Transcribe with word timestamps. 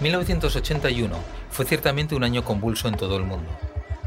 1981 0.00 1.14
fue 1.50 1.66
ciertamente 1.66 2.14
un 2.14 2.24
año 2.24 2.42
convulso 2.42 2.88
en 2.88 2.96
todo 2.96 3.18
el 3.18 3.24
mundo. 3.24 3.50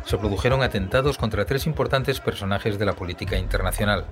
Se 0.05 0.17
produjeron 0.17 0.63
atentados 0.63 1.19
contra 1.19 1.45
tres 1.45 1.67
importantes 1.67 2.19
personajes 2.19 2.79
de 2.79 2.85
la 2.85 2.93
política 2.93 3.37
internacional. 3.37 4.05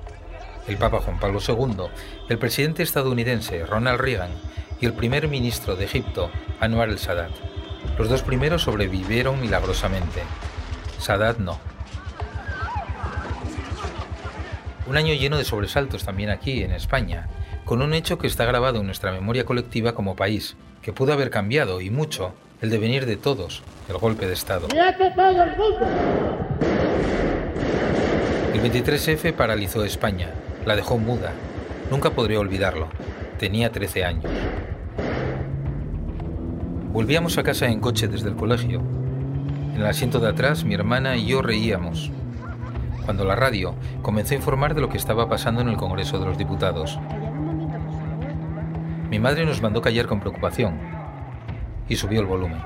El 0.67 0.77
Papa 0.77 0.99
Juan 0.99 1.19
Pablo 1.19 1.39
II, 1.45 1.85
el 2.29 2.37
presidente 2.37 2.83
estadounidense 2.83 3.65
Ronald 3.65 3.99
Reagan 3.99 4.29
y 4.79 4.85
el 4.85 4.93
primer 4.93 5.27
ministro 5.27 5.75
de 5.75 5.85
Egipto, 5.85 6.29
Anwar 6.59 6.89
el-Sadat. 6.89 7.31
Los 7.97 8.09
dos 8.09 8.21
primeros 8.21 8.61
sobrevivieron 8.61 9.41
milagrosamente. 9.41 10.21
Sadat 10.99 11.39
no. 11.39 11.59
Un 14.85 14.97
año 14.97 15.15
lleno 15.15 15.37
de 15.37 15.45
sobresaltos 15.45 16.03
también 16.03 16.29
aquí, 16.29 16.61
en 16.61 16.73
España, 16.73 17.27
con 17.65 17.81
un 17.81 17.95
hecho 17.95 18.19
que 18.19 18.27
está 18.27 18.45
grabado 18.45 18.79
en 18.81 18.85
nuestra 18.85 19.11
memoria 19.11 19.45
colectiva 19.45 19.93
como 19.93 20.15
país, 20.15 20.55
que 20.81 20.93
pudo 20.93 21.13
haber 21.13 21.29
cambiado, 21.29 21.81
y 21.81 21.89
mucho, 21.89 22.33
el 22.61 22.69
devenir 22.69 23.05
de 23.05 23.17
todos, 23.17 23.63
el 23.89 23.97
golpe 23.97 24.27
de 24.27 24.33
Estado. 24.33 24.67
El 28.53 28.61
23F 28.61 29.33
paralizó 29.33 29.83
España, 29.85 30.29
la 30.65 30.75
dejó 30.75 30.97
muda. 30.97 31.31
Nunca 31.89 32.11
podré 32.11 32.37
olvidarlo. 32.37 32.87
Tenía 33.39 33.71
13 33.71 34.05
años. 34.05 34.31
Volvíamos 36.91 37.37
a 37.37 37.43
casa 37.43 37.67
en 37.67 37.79
coche 37.79 38.07
desde 38.07 38.29
el 38.29 38.35
colegio. 38.35 38.81
En 39.73 39.81
el 39.81 39.85
asiento 39.85 40.19
de 40.19 40.29
atrás 40.29 40.63
mi 40.63 40.73
hermana 40.73 41.15
y 41.15 41.27
yo 41.27 41.41
reíamos, 41.41 42.11
cuando 43.05 43.23
la 43.23 43.35
radio 43.35 43.73
comenzó 44.01 44.33
a 44.33 44.37
informar 44.37 44.75
de 44.75 44.81
lo 44.81 44.89
que 44.89 44.97
estaba 44.97 45.29
pasando 45.29 45.61
en 45.61 45.69
el 45.69 45.77
Congreso 45.77 46.19
de 46.19 46.25
los 46.25 46.37
Diputados. 46.37 46.99
Mi 49.11 49.19
madre 49.19 49.45
nos 49.45 49.61
mandó 49.61 49.81
callar 49.81 50.07
con 50.07 50.21
preocupación 50.21 50.79
y 51.89 51.97
subió 51.97 52.21
el 52.21 52.27
volumen. 52.27 52.61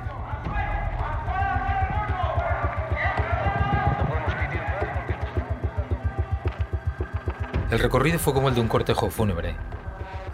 El 7.72 7.80
recorrido 7.80 8.20
fue 8.20 8.36
como 8.36 8.50
el 8.50 8.54
de 8.54 8.62
un 8.62 8.68
cortejo 8.68 9.10
fúnebre. 9.10 9.56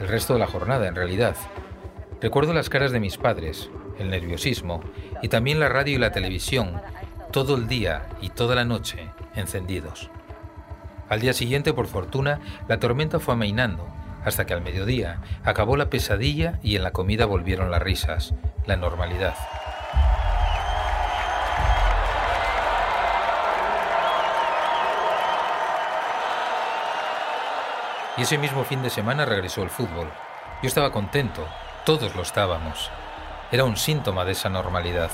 El 0.02 0.10
resto 0.10 0.34
de 0.34 0.40
la 0.40 0.48
jornada, 0.48 0.86
en 0.90 0.96
realidad. 0.96 1.38
Recuerdo 2.20 2.52
las 2.52 2.68
caras 2.68 2.92
de 2.92 3.00
mis 3.00 3.16
padres, 3.16 3.70
el 3.98 4.10
nerviosismo 4.10 4.82
y 5.22 5.30
también 5.30 5.62
la 5.62 5.70
radio 5.70 5.96
y 5.96 6.00
la 6.00 6.12
televisión, 6.12 6.82
todo 7.32 7.56
el 7.56 7.70
día 7.70 8.10
y 8.20 8.32
toda 8.32 8.56
la 8.56 8.66
noche 8.66 9.08
encendidos. 9.34 10.10
Al 11.08 11.22
día 11.22 11.32
siguiente, 11.32 11.72
por 11.72 11.88
fortuna, 11.88 12.42
la 12.68 12.82
tormenta 12.82 13.22
fue 13.22 13.34
amainando 13.34 13.88
hasta 14.24 14.46
que 14.46 14.54
al 14.54 14.62
mediodía 14.62 15.20
acabó 15.44 15.78
la 15.78 15.90
pesadilla 15.90 16.60
y 16.64 16.76
en 16.76 16.84
la 16.84 16.92
comida 16.92 17.26
volvieron 17.26 17.72
las 17.72 17.82
risas, 17.82 18.34
la 18.66 18.76
normalidad. 18.78 19.36
Y 28.18 28.24
ese 28.24 28.38
mismo 28.38 28.64
fin 28.64 28.84
de 28.84 28.90
semana 28.90 29.26
regresó 29.26 29.64
el 29.64 29.70
fútbol. 29.70 30.08
Yo 30.62 30.68
estaba 30.68 30.92
contento, 30.92 31.48
todos 31.86 32.16
lo 32.16 32.22
estábamos. 32.22 32.92
Era 33.52 33.64
un 33.64 33.78
síntoma 33.78 34.26
de 34.26 34.34
esa 34.34 34.50
normalidad. 34.50 35.10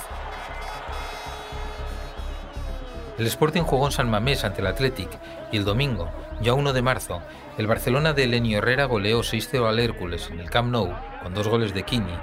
El 3.17 3.25
Sporting 3.27 3.61
jugó 3.61 3.85
en 3.85 3.91
San 3.93 4.09
Mamés 4.09 4.43
ante 4.43 4.61
el 4.61 4.67
Athletic 4.67 5.09
y 5.51 5.57
el 5.57 5.65
domingo, 5.65 6.09
ya 6.41 6.53
1 6.53 6.73
de 6.73 6.81
marzo, 6.81 7.21
el 7.57 7.67
Barcelona 7.67 8.13
de 8.13 8.27
Lenio 8.27 8.59
Herrera 8.59 8.85
goleó 8.85 9.19
6-0 9.19 9.67
al 9.67 9.79
Hércules 9.79 10.29
en 10.29 10.39
el 10.39 10.49
Camp 10.49 10.71
Nou 10.71 10.93
con 11.23 11.33
dos 11.33 11.47
goles 11.47 11.73
de 11.73 11.83
Kini, 11.83 12.13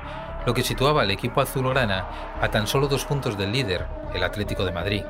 lo 0.46 0.54
que 0.54 0.62
situaba 0.62 1.02
al 1.02 1.10
equipo 1.10 1.40
azulgrana 1.40 2.36
a 2.40 2.48
tan 2.50 2.66
solo 2.66 2.86
dos 2.88 3.04
puntos 3.04 3.36
del 3.36 3.52
líder, 3.52 3.86
el 4.14 4.22
Atlético 4.22 4.64
de 4.64 4.72
Madrid. 4.72 5.02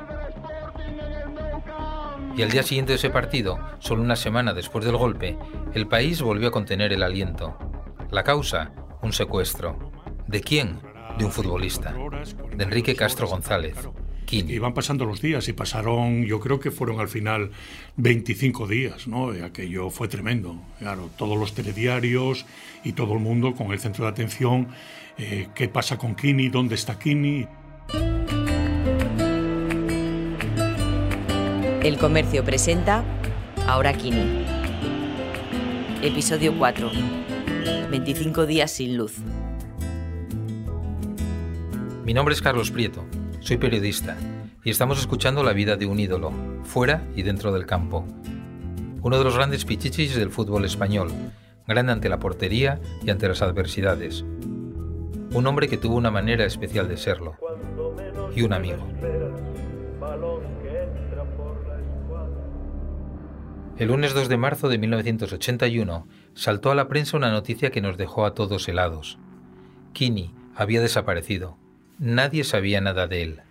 Y 2.35 2.41
al 2.41 2.51
día 2.51 2.63
siguiente 2.63 2.91
de 2.91 2.97
ese 2.97 3.09
partido, 3.09 3.59
solo 3.79 4.01
una 4.01 4.15
semana 4.15 4.53
después 4.53 4.83
del 4.83 4.97
golpe, 4.97 5.37
el 5.73 5.87
país 5.87 6.21
volvió 6.21 6.49
a 6.49 6.51
contener 6.51 6.91
el 6.91 7.03
aliento. 7.03 7.57
La 8.11 8.23
causa, 8.23 8.71
un 9.01 9.13
secuestro. 9.13 9.91
¿De 10.27 10.41
quién? 10.41 10.81
De 11.17 11.23
un 11.23 11.31
futbolista, 11.31 11.93
de 12.53 12.63
Enrique 12.63 12.95
Castro 12.95 13.27
González, 13.27 13.77
Iban 14.31 14.73
pasando 14.73 15.05
los 15.05 15.21
días 15.21 15.47
y 15.47 15.53
pasaron, 15.53 16.23
yo 16.25 16.39
creo 16.39 16.59
que 16.59 16.71
fueron 16.71 16.99
al 16.99 17.07
final 17.07 17.51
25 17.97 18.67
días, 18.67 19.07
¿no? 19.07 19.29
Aquello 19.43 19.89
fue 19.89 20.07
tremendo. 20.07 20.57
Claro, 20.79 21.09
todos 21.17 21.37
los 21.37 21.53
telediarios 21.53 22.45
y 22.83 22.93
todo 22.93 23.13
el 23.13 23.19
mundo 23.19 23.53
con 23.53 23.71
el 23.71 23.79
centro 23.79 24.05
de 24.05 24.11
atención, 24.11 24.69
eh, 25.17 25.47
¿qué 25.53 25.69
pasa 25.69 25.97
con 25.97 26.15
Kini? 26.15 26.49
¿Dónde 26.49 26.75
está 26.75 26.97
Kini? 26.97 27.47
El 31.83 31.97
comercio 31.99 32.43
presenta 32.43 33.03
Ahora 33.67 33.93
Kini. 33.93 34.43
Episodio 36.01 36.57
4. 36.57 36.91
25 37.91 38.45
días 38.45 38.71
sin 38.71 38.97
luz. 38.97 39.17
Mi 42.03 42.13
nombre 42.13 42.33
es 42.33 42.41
Carlos 42.41 42.71
Prieto 42.71 43.03
soy 43.45 43.57
periodista 43.57 44.17
y 44.63 44.71
estamos 44.71 44.99
escuchando 44.99 45.43
la 45.43 45.53
vida 45.53 45.75
de 45.75 45.85
un 45.85 45.99
ídolo, 45.99 46.31
fuera 46.63 47.03
y 47.15 47.21
dentro 47.21 47.51
del 47.51 47.67
campo. 47.67 48.03
Uno 49.03 49.19
de 49.19 49.23
los 49.23 49.35
grandes 49.35 49.65
pichichis 49.65 50.15
del 50.15 50.31
fútbol 50.31 50.65
español, 50.65 51.11
grande 51.67 51.91
ante 51.91 52.09
la 52.09 52.17
portería 52.17 52.81
y 53.03 53.11
ante 53.11 53.27
las 53.27 53.43
adversidades. 53.43 54.25
Un 55.31 55.45
hombre 55.45 55.67
que 55.67 55.77
tuvo 55.77 55.95
una 55.95 56.09
manera 56.09 56.43
especial 56.43 56.87
de 56.87 56.97
serlo. 56.97 57.35
Y 58.35 58.41
un 58.41 58.53
amigo. 58.53 58.83
El 63.77 63.89
lunes 63.89 64.15
2 64.15 64.27
de 64.27 64.37
marzo 64.37 64.69
de 64.69 64.79
1981 64.79 66.07
saltó 66.33 66.71
a 66.71 66.75
la 66.75 66.87
prensa 66.87 67.15
una 67.15 67.29
noticia 67.29 67.69
que 67.69 67.81
nos 67.81 67.95
dejó 67.95 68.25
a 68.25 68.33
todos 68.33 68.67
helados. 68.67 69.19
Kini 69.93 70.33
había 70.55 70.81
desaparecido. 70.81 71.59
Nadie 71.97 72.43
sabía 72.43 72.81
nada 72.81 73.07
de 73.07 73.23
él. 73.23 73.41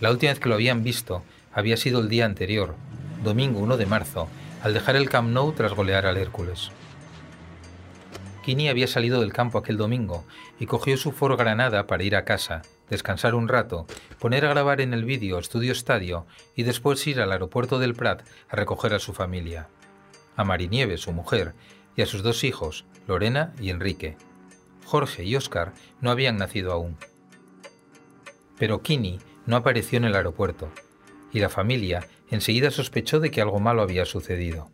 La 0.00 0.12
última 0.12 0.30
vez 0.30 0.38
que 0.38 0.48
lo 0.48 0.54
habían 0.54 0.84
visto 0.84 1.24
había 1.52 1.76
sido 1.76 2.00
el 2.00 2.08
día 2.08 2.24
anterior, 2.24 2.76
domingo 3.24 3.58
1 3.58 3.76
de 3.76 3.86
marzo, 3.86 4.28
al 4.62 4.74
dejar 4.74 4.94
el 4.94 5.10
Camp 5.10 5.30
Nou 5.30 5.52
tras 5.52 5.72
golear 5.72 6.06
al 6.06 6.16
Hércules. 6.16 6.70
Kini 8.44 8.68
había 8.68 8.86
salido 8.86 9.20
del 9.20 9.32
campo 9.32 9.58
aquel 9.58 9.76
domingo 9.76 10.24
y 10.60 10.66
cogió 10.66 10.96
su 10.96 11.10
Ford 11.10 11.36
Granada 11.36 11.88
para 11.88 12.04
ir 12.04 12.14
a 12.14 12.24
casa, 12.24 12.62
descansar 12.90 13.34
un 13.34 13.48
rato, 13.48 13.86
poner 14.20 14.46
a 14.46 14.50
grabar 14.50 14.80
en 14.80 14.94
el 14.94 15.04
vídeo 15.04 15.40
Estudio 15.40 15.72
Estadio 15.72 16.26
y 16.54 16.62
después 16.62 17.04
ir 17.08 17.20
al 17.20 17.32
aeropuerto 17.32 17.80
del 17.80 17.94
Prat 17.94 18.22
a 18.50 18.54
recoger 18.54 18.94
a 18.94 19.00
su 19.00 19.14
familia. 19.14 19.66
A 20.36 20.44
Marinieves, 20.44 21.00
su 21.00 21.12
mujer, 21.12 21.54
y 21.96 22.02
a 22.02 22.06
sus 22.06 22.22
dos 22.22 22.44
hijos, 22.44 22.84
Lorena 23.08 23.52
y 23.60 23.70
Enrique. 23.70 24.16
Jorge 24.84 25.24
y 25.24 25.34
Óscar 25.34 25.72
no 26.00 26.12
habían 26.12 26.36
nacido 26.36 26.72
aún. 26.72 26.96
Pero 28.58 28.82
Kini 28.82 29.18
no 29.46 29.56
apareció 29.56 29.98
en 29.98 30.04
el 30.04 30.16
aeropuerto, 30.16 30.68
y 31.32 31.40
la 31.40 31.48
familia 31.48 32.06
enseguida 32.30 32.70
sospechó 32.70 33.20
de 33.20 33.30
que 33.30 33.40
algo 33.40 33.60
malo 33.60 33.82
había 33.82 34.04
sucedido. 34.04 34.70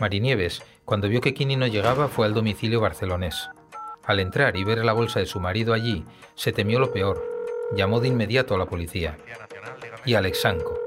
Marinieves, 0.00 0.62
cuando 0.84 1.08
vio 1.08 1.20
que 1.20 1.34
Kini 1.34 1.56
no 1.56 1.66
llegaba, 1.66 2.08
fue 2.08 2.26
al 2.26 2.34
domicilio 2.34 2.80
barcelonés. 2.80 3.50
Al 4.04 4.18
entrar 4.18 4.56
y 4.56 4.64
ver 4.64 4.84
la 4.84 4.92
bolsa 4.92 5.20
de 5.20 5.26
su 5.26 5.40
marido 5.40 5.74
allí, 5.74 6.04
se 6.34 6.52
temió 6.52 6.78
lo 6.80 6.92
peor. 6.92 7.22
Llamó 7.76 8.00
de 8.00 8.08
inmediato 8.08 8.54
a 8.54 8.58
la 8.58 8.66
policía. 8.66 9.18
Y 10.04 10.14
a 10.14 10.18
Alexanco, 10.18 10.78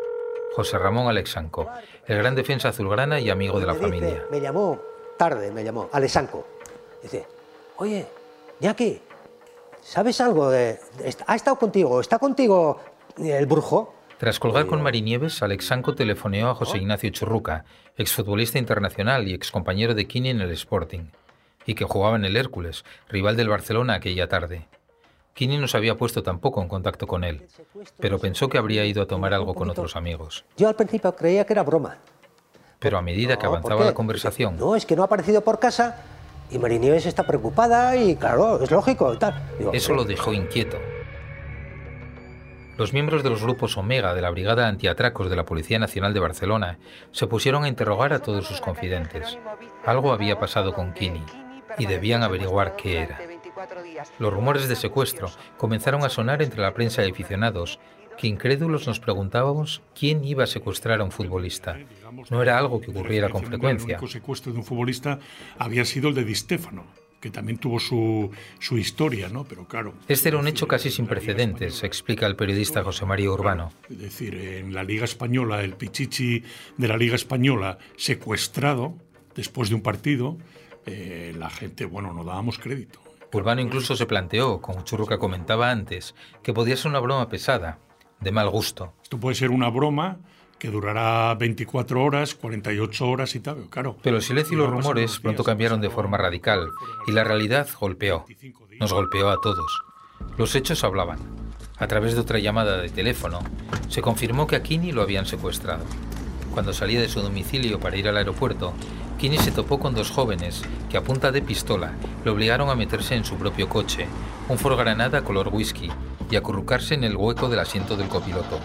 José 0.56 0.78
Ramón 0.78 1.08
Alexanco, 1.08 1.70
el 2.08 2.18
gran 2.18 2.36
defensa 2.36 2.70
azulgrana 2.70 3.20
y 3.20 3.30
amigo 3.30 3.60
de 3.60 3.68
la 3.68 3.76
familia. 3.76 4.26
Me 4.32 4.42
llamó 4.42 4.82
tarde, 5.18 5.52
me 5.52 5.64
llamó 5.64 5.90
Alexanco. 5.94 6.48
Dice, 7.02 7.28
oye, 7.78 8.08
ya 8.60 8.76
que 8.76 9.02
¿Sabes 9.84 10.22
algo 10.22 10.50
de, 10.50 10.80
¿Ha 11.28 11.36
estado 11.36 11.58
contigo? 11.58 12.00
¿Está 12.00 12.18
contigo 12.18 12.80
el 13.18 13.46
brujo? 13.46 13.94
Tras 14.18 14.40
colgar 14.40 14.66
con 14.66 14.82
Marinieves, 14.82 15.44
Alexanco 15.44 15.96
telefoneó 15.96 16.50
a 16.50 16.56
José 16.56 16.78
Ignacio 16.78 17.10
Churruca, 17.10 17.66
exfutbolista 17.98 18.58
internacional 18.58 19.28
y 19.28 19.34
excompañero 19.34 19.94
de 19.94 20.08
Kini 20.08 20.30
en 20.30 20.42
el 20.42 20.52
Sporting, 20.52 21.12
y 21.66 21.76
que 21.76 21.84
jugaba 21.84 22.16
en 22.16 22.24
el 22.24 22.38
Hércules, 22.38 22.86
rival 23.10 23.36
del 23.36 23.50
Barcelona 23.50 23.96
aquella 23.96 24.30
tarde. 24.30 24.68
Kini 25.34 25.58
no 25.58 25.68
se 25.68 25.78
había 25.78 25.96
puesto 25.96 26.24
tampoco 26.24 26.62
en 26.62 26.70
contacto 26.70 27.06
con 27.06 27.24
él, 27.24 27.48
pero 28.00 28.20
pensó 28.20 28.48
que 28.48 28.58
habría 28.58 28.86
ido 28.86 29.02
a 29.04 29.08
tomar 29.08 29.34
algo 29.34 29.54
con 29.54 29.70
otros 29.70 29.96
amigos. 29.96 30.46
Yo 30.58 30.70
al 30.70 30.76
principio 30.76 31.16
creía 31.16 31.46
que 31.46 31.54
era 31.54 31.64
broma. 31.64 31.98
Pero 32.80 32.98
a 32.98 33.02
medida 33.02 33.38
que 33.38 33.46
avanzaba 33.46 33.84
la 33.84 33.94
conversación... 33.94 34.58
No, 34.58 34.76
es 34.76 34.86
que 34.86 34.96
no 34.96 35.02
ha 35.02 35.06
aparecido 35.06 35.42
por 35.42 35.60
casa 35.60 35.98
y 36.54 36.60
Marinieves 36.60 37.06
está 37.06 37.24
preocupada 37.24 37.96
y 37.96 38.16
claro, 38.16 38.62
es 38.62 38.72
lógico 38.72 39.14
y 39.14 39.18
tal. 39.18 39.34
Eso 39.74 39.94
lo 39.94 40.04
dejó 40.06 40.34
inquieto. 40.34 40.78
Los 42.78 42.92
miembros 42.92 43.22
de 43.22 43.30
los 43.30 43.44
grupos 43.44 43.78
Omega 43.78 44.16
de 44.16 44.22
la 44.22 44.32
Brigada 44.32 44.68
Antiatracos 44.68 45.30
de 45.30 45.36
la 45.36 45.46
Policía 45.46 45.78
Nacional 45.78 46.14
de 46.14 46.20
Barcelona 46.20 46.80
se 47.12 47.28
pusieron 47.28 47.64
a 47.64 47.68
interrogar 47.68 48.14
a 48.14 48.20
todos 48.20 48.48
sus 48.48 48.62
confidentes. 48.62 49.38
Algo 49.86 50.12
había 50.12 50.40
pasado 50.40 50.74
con 50.74 50.94
Kini 50.94 51.24
y 51.78 51.86
debían 51.86 52.24
averiguar 52.24 52.76
qué 52.76 53.02
era. 53.02 53.20
Los 54.18 54.34
rumores 54.34 54.68
de 54.68 54.76
secuestro 54.76 55.30
comenzaron 55.58 56.04
a 56.04 56.10
sonar 56.10 56.42
entre 56.42 56.62
la 56.62 56.74
prensa 56.74 57.06
y 57.06 57.12
aficionados, 57.12 57.80
que 58.18 58.28
incrédulos 58.28 58.88
nos 58.88 59.00
preguntábamos 59.00 59.82
quién 59.98 60.24
iba 60.24 60.44
a 60.44 60.48
secuestrar 60.48 61.02
a 61.02 61.04
un 61.04 61.12
futbolista. 61.12 61.78
No 62.30 62.42
era 62.42 62.58
algo 62.58 62.80
que 62.82 62.92
ocurriera 62.92 63.30
con 63.30 63.44
frecuencia. 63.44 63.98
El 64.02 64.10
secuestro 64.10 64.52
de 64.52 64.60
un 64.60 64.66
futbolista 64.66 65.20
había 65.58 65.86
sido 65.86 66.10
el 66.10 66.16
de 66.16 66.24
Di 66.24 66.36
Stefano 66.36 66.86
que 67.24 67.30
también 67.30 67.58
tuvo 67.58 67.80
su, 67.80 68.32
su, 68.60 68.78
historia, 68.78 69.30
¿no? 69.30 69.46
Pero 69.46 69.66
claro. 69.66 69.94
Este 70.10 70.28
era 70.28 70.38
un 70.38 70.46
hecho 70.46 70.68
casi 70.68 70.92
sin 70.92 71.08
precedentes, 71.08 71.82
explica 71.86 72.26
el 72.28 72.36
periodista 72.36 72.84
José 72.84 73.06
María 73.06 73.32
Urbano. 73.32 73.72
Es 73.90 73.98
decir, 73.98 74.36
en 74.36 74.74
la 74.74 74.84
Liga 74.84 75.06
Española, 75.06 75.64
el 75.64 75.74
Pichichi 75.76 76.44
de 76.76 76.88
la 76.90 76.98
Liga 76.98 77.16
Española 77.16 77.78
secuestrado 77.96 78.96
después 79.36 79.70
de 79.70 79.76
un 79.76 79.82
partido, 79.82 80.38
eh, 80.86 81.34
la 81.38 81.50
gente, 81.50 81.86
bueno, 81.86 82.12
no 82.12 82.26
dábamos 82.26 82.60
crédito. 82.60 83.00
Urbano 83.32 83.62
incluso 83.62 83.96
se 83.96 84.06
planteó, 84.06 84.62
como 84.62 84.84
Churruca 84.84 85.18
comentaba 85.18 85.72
antes, 85.72 86.16
que 86.44 86.54
podía 86.54 86.76
ser 86.76 86.90
una 86.90 87.00
broma 87.00 87.30
pesada, 87.30 87.80
de 88.20 88.32
mal 88.32 88.50
gusto. 88.50 88.94
Esto 89.04 89.20
puede 89.20 89.36
ser 89.36 89.52
una 89.52 89.70
broma 89.70 90.18
que 90.64 90.70
durará 90.70 91.36
24 91.36 92.02
horas, 92.02 92.36
48 92.36 93.08
horas 93.08 93.36
y 93.36 93.42
tal, 93.42 93.70
claro. 93.70 93.98
Pero 94.02 94.16
el 94.16 94.22
silencio 94.22 94.56
y 94.56 94.58
los 94.58 94.70
rumores 94.70 95.20
pronto 95.20 95.44
cambiaron 95.44 95.82
de 95.82 95.90
forma 95.90 96.18
radical 96.18 96.70
y 97.06 97.12
la 97.12 97.26
realidad 97.26 97.68
golpeó. 97.78 98.26
Nos 98.80 98.94
golpeó 98.94 99.30
a 99.30 99.42
todos. 99.42 99.84
Los 100.38 100.56
hechos 100.56 100.84
hablaban. 100.86 101.20
A 101.78 101.88
través 101.88 102.14
de 102.14 102.22
otra 102.22 102.40
llamada 102.40 102.78
de 102.78 102.90
teléfono, 102.90 103.40
se 103.90 104.02
confirmó 104.02 104.48
que 104.48 104.56
a 104.56 104.64
Kini 104.64 104.94
lo 104.94 105.02
habían 105.02 105.26
secuestrado. 105.26 105.84
Cuando 106.54 106.72
salía 106.72 107.02
de 107.02 107.10
su 107.10 107.22
domicilio 107.22 107.80
para 107.80 107.98
ir 107.98 108.08
al 108.08 108.16
aeropuerto, 108.16 108.74
Kini 109.18 109.38
se 109.38 109.52
topó 109.52 109.80
con 109.80 109.94
dos 109.94 110.12
jóvenes 110.12 110.62
que 110.90 110.98
a 110.98 111.04
punta 111.04 111.32
de 111.32 111.42
pistola 111.42 111.94
le 112.26 112.32
obligaron 112.32 112.70
a 112.70 112.76
meterse 112.76 113.16
en 113.16 113.24
su 113.24 113.36
propio 113.36 113.70
coche, 113.70 114.08
un 114.50 114.58
Ford 114.58 114.78
Granada 114.78 115.24
color 115.24 115.50
whisky, 115.50 115.90
y 116.30 116.36
acurrucarse 116.36 116.96
en 116.96 117.04
el 117.04 117.16
hueco 117.16 117.48
del 117.48 117.60
asiento 117.60 117.96
del 117.96 118.10
copiloto. 118.10 118.60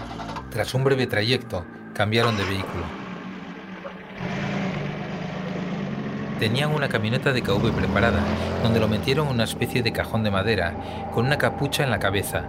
Tras 0.50 0.74
un 0.74 0.84
breve 0.84 1.06
trayecto, 1.06 1.64
cambiaron 1.94 2.36
de 2.36 2.44
vehículo. 2.44 2.84
Tenían 6.38 6.72
una 6.72 6.88
camioneta 6.88 7.32
de 7.32 7.42
KV 7.42 7.72
preparada, 7.72 8.20
donde 8.62 8.80
lo 8.80 8.88
metieron 8.88 9.26
en 9.26 9.34
una 9.34 9.44
especie 9.44 9.82
de 9.82 9.92
cajón 9.92 10.22
de 10.22 10.30
madera, 10.30 10.74
con 11.12 11.26
una 11.26 11.38
capucha 11.38 11.82
en 11.82 11.90
la 11.90 11.98
cabeza, 11.98 12.44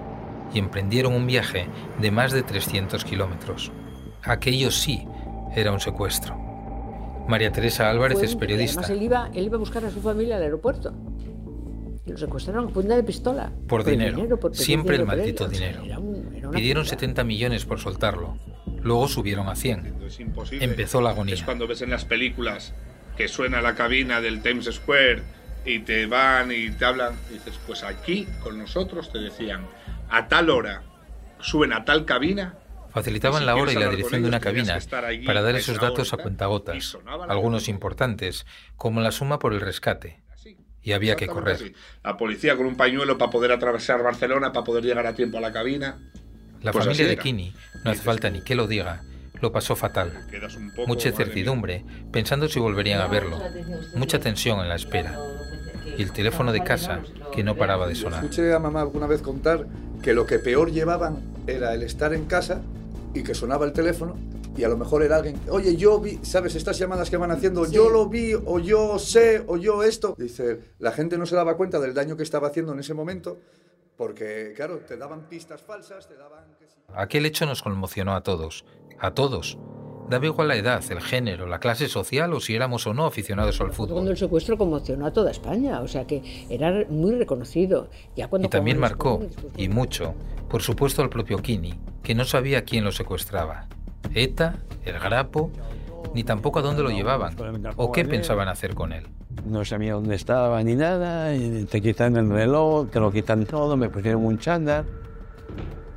y 0.53 0.59
emprendieron 0.59 1.13
un 1.13 1.27
viaje 1.27 1.67
de 1.99 2.11
más 2.11 2.31
de 2.31 2.43
300 2.43 3.03
kilómetros. 3.03 3.71
Aquello 4.23 4.71
sí 4.71 5.07
era 5.55 5.71
un 5.71 5.79
secuestro. 5.79 6.48
María 7.29 7.51
Teresa 7.51 7.89
Álvarez 7.89 8.21
es 8.23 8.35
periodista. 8.35 8.81
Además, 8.81 8.97
él 8.97 9.03
iba, 9.03 9.29
él 9.33 9.45
iba 9.45 9.55
a 9.55 9.59
buscar 9.59 9.85
a 9.85 9.91
su 9.91 10.01
familia 10.01 10.37
al 10.37 10.43
aeropuerto. 10.43 10.93
Y 12.05 12.11
lo 12.11 12.17
secuestraron 12.17 12.69
a 12.69 12.69
punta 12.69 12.95
de 12.95 13.03
pistola. 13.03 13.51
Por, 13.67 13.83
dinero. 13.83 14.17
dinero 14.17 14.39
por 14.39 14.55
Siempre 14.55 14.95
el 14.95 15.05
maldito 15.05 15.47
dinero. 15.47 15.83
Era 15.83 15.99
un, 15.99 16.33
era 16.35 16.49
Pidieron 16.49 16.85
70 16.85 17.23
millones 17.23 17.65
por 17.65 17.79
soltarlo. 17.79 18.37
Luego 18.81 19.07
subieron 19.07 19.47
a 19.47 19.55
100. 19.55 20.01
Es 20.05 20.19
imposible. 20.19 20.65
Empezó 20.65 21.01
la 21.01 21.11
agonía. 21.11 21.35
Es 21.35 21.43
cuando 21.43 21.67
ves 21.67 21.83
en 21.83 21.91
las 21.91 22.03
películas 22.03 22.73
que 23.15 23.27
suena 23.27 23.61
la 23.61 23.75
cabina 23.75 24.21
del 24.21 24.41
Times 24.41 24.65
Square 24.65 25.21
y 25.65 25.79
te 25.79 26.07
van 26.07 26.51
y 26.51 26.71
te 26.71 26.85
hablan. 26.85 27.13
Y 27.29 27.33
dices, 27.33 27.59
pues 27.67 27.83
aquí 27.83 28.27
con 28.41 28.57
nosotros 28.57 29.11
te 29.11 29.19
decían, 29.19 29.67
a 30.09 30.27
tal 30.27 30.49
hora 30.49 30.81
suben 31.39 31.73
a 31.73 31.85
tal 31.85 32.05
cabina 32.05 32.55
Facilitaban 32.99 33.45
la 33.45 33.55
hora 33.55 33.71
y 33.71 33.75
la 33.75 33.89
dirección 33.89 34.23
de 34.23 34.27
una 34.27 34.41
cabina 34.41 34.77
para 35.25 35.41
dar 35.41 35.55
esos 35.55 35.79
datos 35.79 36.11
a 36.13 36.17
cuentagotas, 36.17 36.97
algunos 37.29 37.69
importantes, 37.69 38.45
como 38.75 38.99
la 38.99 39.11
suma 39.11 39.39
por 39.39 39.53
el 39.53 39.61
rescate. 39.61 40.21
Y 40.81 40.91
había 40.91 41.15
que 41.15 41.27
correr. 41.27 41.73
La 42.03 42.17
policía 42.17 42.57
con 42.57 42.65
un 42.65 42.75
pañuelo 42.75 43.17
para 43.17 43.31
poder 43.31 43.51
atravesar 43.53 44.03
Barcelona, 44.03 44.51
para 44.51 44.65
poder 44.65 44.83
llegar 44.83 45.05
a 45.07 45.13
tiempo 45.13 45.37
a 45.37 45.41
la 45.41 45.53
cabina. 45.53 45.97
La 46.61 46.73
Pues 46.73 46.83
familia 46.85 47.07
de. 47.07 47.17
Kini, 47.17 47.53
no 47.85 47.91
hace 47.91 48.01
falta 48.01 48.29
ni 48.29 48.41
que 48.41 48.55
lo 48.55 48.67
diga, 48.67 49.03
lo 49.41 49.51
pasó 49.53 49.77
fatal. 49.77 50.27
Poco, 50.75 50.87
Mucha 50.87 51.09
incertidumbre, 51.09 51.85
pensando 52.11 52.49
si 52.49 52.59
volverían 52.59 52.99
a 52.99 53.07
verlo. 53.07 53.39
Mucha 53.95 54.19
tensión 54.19 54.59
en 54.59 54.67
la 54.67 54.75
espera. 54.75 55.17
Y 55.97 56.01
el 56.01 56.11
teléfono 56.11 56.51
de 56.51 56.63
casa, 56.63 57.01
que 57.31 57.43
no 57.43 57.55
paraba 57.55 57.87
de 57.87 57.95
sonar. 57.95 58.23
Escuché 58.23 58.53
a 58.53 58.59
mamá 58.59 58.81
alguna 58.81 59.07
vez 59.07 59.21
contar 59.21 59.67
que 60.01 60.13
lo 60.13 60.25
que 60.25 60.39
peor 60.39 60.71
llevaban 60.71 61.21
era 61.47 61.73
el 61.73 61.83
estar 61.83 62.13
en 62.13 62.25
casa 62.25 62.61
y 63.13 63.23
que 63.23 63.33
sonaba 63.33 63.65
el 63.65 63.73
teléfono 63.73 64.15
y 64.57 64.63
a 64.63 64.69
lo 64.69 64.77
mejor 64.77 65.03
era 65.03 65.17
alguien, 65.17 65.39
oye, 65.49 65.75
yo 65.75 65.99
vi, 65.99 66.19
¿sabes? 66.23 66.55
Estas 66.55 66.77
llamadas 66.77 67.09
que 67.09 67.17
van 67.17 67.31
haciendo, 67.31 67.65
yo 67.69 67.89
lo 67.89 68.07
vi, 68.07 68.33
o 68.33 68.59
yo 68.59 68.99
sé, 68.99 69.43
o 69.47 69.57
yo 69.57 69.83
esto. 69.83 70.15
Dice, 70.17 70.59
la 70.79 70.91
gente 70.91 71.17
no 71.17 71.25
se 71.25 71.35
daba 71.35 71.55
cuenta 71.55 71.79
del 71.79 71.93
daño 71.93 72.17
que 72.17 72.23
estaba 72.23 72.49
haciendo 72.49 72.73
en 72.73 72.79
ese 72.79 72.93
momento 72.93 73.37
porque, 73.99 74.53
claro, 74.55 74.77
te 74.77 74.95
daban 74.95 75.27
pistas 75.27 75.61
falsas, 75.61 76.07
te 76.07 76.15
daban... 76.15 76.45
Aquel 76.95 77.25
hecho 77.25 77.45
nos 77.45 77.61
conmocionó 77.61 78.15
a 78.15 78.23
todos, 78.23 78.63
a 78.97 79.13
todos. 79.13 79.57
Daba 80.09 80.25
igual 80.25 80.47
la 80.47 80.55
edad, 80.55 80.83
el 80.89 81.01
género, 81.01 81.45
la 81.45 81.59
clase 81.59 81.87
social 81.87 82.33
o 82.33 82.39
si 82.39 82.55
éramos 82.55 82.87
o 82.87 82.93
no 82.95 83.05
aficionados 83.05 83.61
al 83.61 83.67
Cuando 83.67 83.75
fútbol. 83.75 84.07
el 84.07 84.17
secuestro 84.17 84.57
conmocionó 84.57 85.05
a 85.05 85.13
toda 85.13 85.29
España, 85.29 85.81
o 85.81 85.87
sea 85.87 86.07
que 86.07 86.23
era 86.49 86.83
muy 86.89 87.13
reconocido. 87.13 87.89
Ya 88.15 88.27
cuando 88.27 88.47
Y 88.47 88.49
también 88.49 88.79
marcó, 88.79 89.19
pues, 89.19 89.31
y 89.55 89.69
mucho, 89.69 90.15
por 90.49 90.63
supuesto 90.63 91.03
al 91.03 91.09
propio 91.09 91.37
Kini, 91.37 91.79
que 92.01 92.15
no 92.15 92.25
sabía 92.25 92.63
quién 92.63 92.85
lo 92.85 92.91
secuestraba. 92.91 93.67
ETA, 94.15 94.55
el 94.83 94.97
Grapo, 94.97 95.51
ni 96.15 96.23
tampoco 96.23 96.57
a 96.57 96.61
dónde 96.63 96.81
lo 96.81 96.89
llevaban, 96.89 97.35
o 97.75 97.91
qué 97.91 98.03
pensaban 98.03 98.47
hacer 98.47 98.73
con 98.73 98.93
él. 98.93 99.05
No 99.45 99.63
sabía 99.63 99.93
dónde 99.93 100.15
estaba 100.15 100.63
ni 100.63 100.75
nada, 100.75 101.35
y 101.35 101.65
te 101.65 101.81
quitan 101.81 102.15
el 102.15 102.29
reloj, 102.31 102.89
te 102.89 102.99
lo 102.99 103.11
quitan 103.11 103.45
todo, 103.45 103.77
me 103.77 103.89
pusieron 103.89 104.25
un 104.25 104.39
chándal 104.39 104.85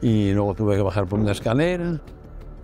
y 0.02 0.32
luego 0.32 0.54
tuve 0.54 0.76
que 0.76 0.82
bajar 0.82 1.06
por 1.06 1.18
una 1.18 1.32
escalera 1.32 1.98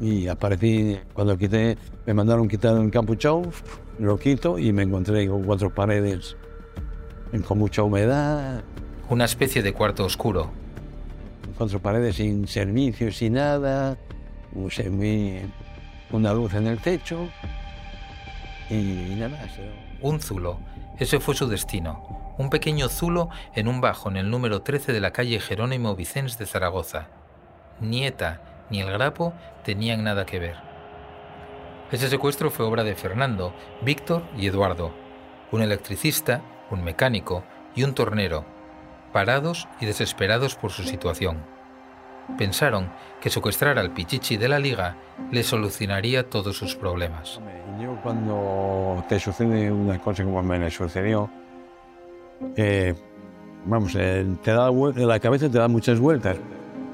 y 0.01 0.29
aparecí, 0.29 0.99
cuando 1.13 1.37
quité, 1.37 1.77
me 2.07 2.15
mandaron 2.15 2.49
quitar 2.49 2.77
el 2.77 2.91
capuchón, 2.91 3.51
lo 3.99 4.19
quito 4.19 4.59
y 4.59 4.73
me 4.73 4.83
encontré 4.85 5.27
con 5.29 5.43
cuatro 5.45 5.75
paredes 5.75 6.37
con 7.47 7.59
mucha 7.59 7.83
humedad, 7.83 8.63
Una 9.11 9.25
especie 9.27 9.63
de 9.63 9.73
cuarto 9.73 10.05
oscuro, 10.05 10.51
cuatro 11.57 11.81
paredes 11.81 12.17
sin 12.17 12.47
servicio, 12.47 13.11
sin 13.13 13.35
nada, 13.35 13.99
un 14.55 14.71
semi- 14.71 15.41
una 16.11 16.33
luz 16.33 16.55
en 16.55 16.67
el 16.69 16.79
techo 16.79 17.29
y 18.71 19.15
nada, 19.19 19.45
eso. 19.45 19.63
un 20.01 20.21
zulo. 20.21 20.59
Ese 20.99 21.21
fue 21.21 21.35
su 21.35 21.47
destino. 21.49 22.35
Un 22.39 22.51
pequeño 22.51 22.89
zulo 22.89 23.29
en 23.55 23.69
un 23.69 23.81
bajo 23.81 24.09
en 24.11 24.17
el 24.17 24.31
número 24.31 24.63
13 24.63 24.93
de 24.93 25.01
la 25.01 25.13
calle 25.13 25.39
Jerónimo 25.41 25.95
Vicens 25.97 26.39
de 26.39 26.47
Zaragoza. 26.47 27.09
Ni 27.81 28.05
ETA 28.05 28.43
ni 28.71 28.81
el 28.81 28.91
Grapo 28.91 29.33
tenían 29.65 30.05
nada 30.05 30.27
que 30.27 30.39
ver. 30.39 30.57
Ese 31.91 32.09
secuestro 32.09 32.51
fue 32.51 32.67
obra 32.67 32.85
de 32.85 32.95
Fernando, 32.95 33.55
Víctor 33.83 34.23
y 34.37 34.47
Eduardo, 34.47 34.93
un 35.53 35.63
electricista, 35.63 36.43
un 36.71 36.85
mecánico 36.85 37.45
y 37.75 37.83
un 37.83 37.95
tornero, 37.95 38.45
parados 39.13 39.69
y 39.81 39.87
desesperados 39.87 40.55
por 40.55 40.71
su 40.71 40.83
situación. 40.83 41.39
Pensaron 42.37 42.91
que 43.23 43.31
secuestrar 43.31 43.79
al 43.79 43.93
Pichichi 43.93 44.37
de 44.37 44.49
la 44.49 44.59
liga 44.59 44.97
le 45.31 45.43
solucionaría 45.43 46.29
todos 46.29 46.57
sus 46.57 46.77
problemas. 46.77 47.41
Yo 47.81 47.99
cuando 48.03 49.03
te 49.09 49.19
sucede 49.19 49.73
una 49.73 49.99
cosa 49.99 50.25
como 50.25 50.43
me 50.43 50.71
sucedió, 50.71 51.31
eh, 52.55 52.95
vamos, 53.65 53.95
eh, 53.99 54.27
te 54.43 54.51
da 54.51 54.71
la 54.71 55.21
cabeza 55.21 55.49
te 55.49 55.59
da 55.59 55.69
muchas 55.69 55.99
vueltas. 55.99 56.37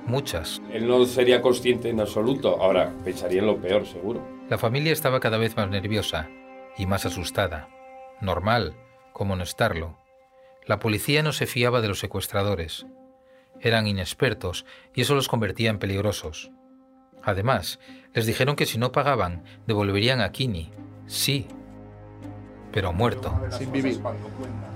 Muchas, 0.07 0.61
Él 0.71 0.87
no 0.87 1.05
sería 1.07 1.41
consciente 1.41 1.89
en 1.89 2.01
absoluto. 2.01 2.61
Ahora, 2.61 2.93
pensaría 3.05 3.41
en 3.41 3.47
lo 3.47 3.57
peor, 3.57 3.87
seguro. 3.87 4.21
La 4.51 4.59
familia 4.59 4.93
estaba 4.93 5.21
cada 5.21 5.39
vez 5.39 5.57
más 5.57 5.69
nerviosa 5.71 6.29
y 6.77 6.87
más 6.87 7.07
asustada. 7.07 7.69
Normal, 8.21 8.75
como 9.13 9.37
no 9.37 9.43
estarlo. 9.43 9.99
La 10.67 10.79
policía 10.79 11.23
no 11.23 11.33
se 11.33 11.47
fiaba 11.47 11.81
de 11.81 11.89
los 11.89 11.99
secuestradores. 11.99 12.87
Eran 13.61 13.87
inexpertos 13.87 14.67
y 14.95 15.03
eso 15.03 15.15
los 15.15 15.29
convertía 15.29 15.71
en 15.71 15.79
peligrosos. 15.79 16.51
Además, 17.23 17.81
les 18.13 18.27
dijeron 18.27 18.57
que 18.57 18.67
si 18.67 18.77
no 18.77 18.93
pagaban, 18.93 19.45
devolverían 19.67 20.21
a 20.21 20.33
Kini. 20.33 20.71
Sí, 21.07 21.47
pero 22.73 22.93
muerto. 22.93 23.33
Sin 23.51 23.73
vivir. 23.73 24.01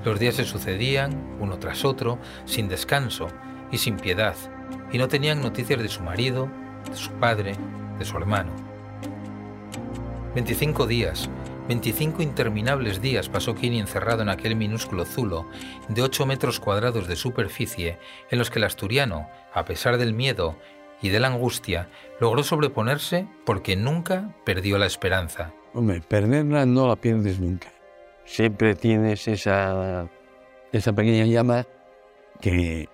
Los 0.05 0.19
días 0.19 0.37
se 0.37 0.45
sucedían, 0.45 1.37
uno 1.41 1.59
tras 1.59 1.85
otro, 1.85 2.19
sin 2.47 2.69
descanso 2.69 3.29
y 3.71 3.79
sin 3.79 3.97
piedad, 3.97 4.37
y 4.93 4.99
no 4.99 5.09
tenían 5.09 5.43
noticias 5.43 5.81
de 5.81 5.89
su 5.89 6.03
marido, 6.03 6.49
de 6.89 6.97
su 6.97 7.11
padre, 7.13 7.55
de 7.99 8.05
su 8.05 8.17
hermano. 8.17 8.53
25 10.35 10.87
días, 10.87 11.29
25 11.69 12.23
interminables 12.23 13.01
días 13.01 13.29
pasó 13.29 13.55
Kini 13.55 13.79
encerrado 13.79 14.23
en 14.23 14.29
aquel 14.29 14.57
minúsculo 14.57 15.05
zulo 15.05 15.47
de 15.89 16.03
8 16.03 16.27
metros 16.27 16.61
cuadrados 16.61 17.07
de 17.09 17.17
superficie, 17.17 17.99
en 18.31 18.39
los 18.39 18.51
que 18.51 18.59
el 18.59 18.65
asturiano, 18.65 19.29
a 19.53 19.65
pesar 19.65 19.99
del 19.99 20.15
miedo 20.15 20.57
y 21.03 21.11
de 21.11 21.21
la 21.21 21.29
angustia, 21.29 21.89
logró 22.21 22.43
sobreponerse 22.43 23.27
porque 23.45 23.77
nunca 23.77 24.35
perdió 24.45 24.79
la 24.79 24.87
esperanza. 24.87 25.53
Hombre, 25.75 26.01
perderla 26.01 26.65
no 26.67 26.89
la 26.89 26.97
pierdes 26.97 27.39
nunca. 27.39 27.69
Siempre 28.25 28.75
tienes 28.75 29.29
esa, 29.29 30.09
esa 30.73 30.93
pequeña 30.93 31.25
llama 31.27 31.67
que, 32.41 32.89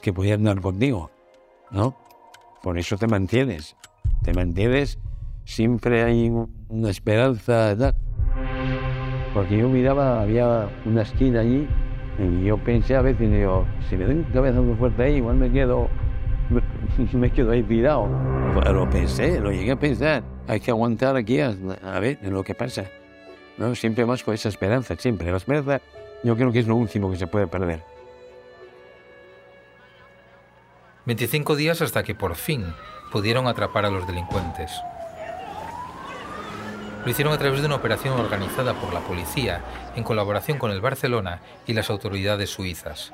que 0.00 0.12
podía 0.12 0.34
andar 0.34 0.60
contigo, 0.60 1.10
¿no? 1.70 1.96
Por 2.62 2.78
eso 2.78 2.96
te 2.96 3.06
mantienes, 3.06 3.76
te 4.22 4.32
mantienes, 4.32 4.98
siempre 5.44 6.02
hay 6.02 6.30
una 6.68 6.90
esperanza. 6.90 7.94
Porque 9.34 9.58
yo 9.58 9.68
miraba, 9.68 10.22
había 10.22 10.68
una 10.86 11.02
esquina 11.02 11.40
allí 11.40 11.68
y 12.18 12.44
yo 12.44 12.56
pensé 12.58 12.94
a 12.94 13.02
veces, 13.02 13.30
digo, 13.30 13.66
si 13.88 13.96
me 13.96 14.04
doy 14.04 14.14
un 14.16 14.24
cabezazo 14.24 14.76
fuerte 14.76 15.02
ahí, 15.02 15.14
igual 15.16 15.36
me 15.36 15.50
quedo, 15.50 15.88
me, 16.50 16.62
me 17.18 17.30
quedo 17.30 17.50
ahí 17.50 17.62
tirado. 17.62 18.08
Lo 18.72 18.88
pensé, 18.88 19.40
lo 19.40 19.50
llegué 19.50 19.72
a 19.72 19.76
pensar. 19.78 20.22
Hay 20.46 20.60
que 20.60 20.70
aguantar 20.70 21.16
aquí 21.16 21.40
a, 21.40 21.54
a 21.82 22.00
ver 22.00 22.18
lo 22.22 22.44
que 22.44 22.54
pasa. 22.54 22.84
¿no? 23.58 23.74
Siempre 23.74 24.06
más 24.06 24.22
con 24.22 24.34
esa 24.34 24.48
esperanza, 24.48 24.94
siempre. 24.96 25.30
La 25.30 25.36
esperanza 25.36 25.80
yo 26.22 26.36
creo 26.36 26.52
que 26.52 26.60
es 26.60 26.66
lo 26.66 26.76
último 26.76 27.10
que 27.10 27.16
se 27.16 27.26
puede 27.26 27.46
perder. 27.46 27.82
25 31.06 31.56
días 31.56 31.82
hasta 31.82 32.02
que 32.02 32.14
por 32.14 32.34
fin 32.34 32.64
pudieron 33.12 33.46
atrapar 33.46 33.84
a 33.84 33.90
los 33.90 34.06
delincuentes. 34.06 34.70
Lo 37.04 37.10
hicieron 37.10 37.34
a 37.34 37.38
través 37.38 37.60
de 37.60 37.66
una 37.66 37.76
operación 37.76 38.18
organizada 38.18 38.72
por 38.80 38.94
la 38.94 39.00
policía 39.00 39.62
en 39.94 40.04
colaboración 40.04 40.58
con 40.58 40.70
el 40.70 40.80
Barcelona 40.80 41.42
y 41.66 41.74
las 41.74 41.90
autoridades 41.90 42.48
suizas. 42.48 43.12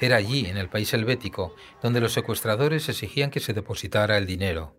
Era 0.00 0.16
allí, 0.16 0.46
en 0.46 0.56
el 0.56 0.68
país 0.68 0.94
helvético, 0.94 1.56
donde 1.82 2.00
los 2.00 2.12
secuestradores 2.12 2.88
exigían 2.88 3.30
que 3.30 3.40
se 3.40 3.54
depositara 3.54 4.16
el 4.18 4.26
dinero. 4.26 4.76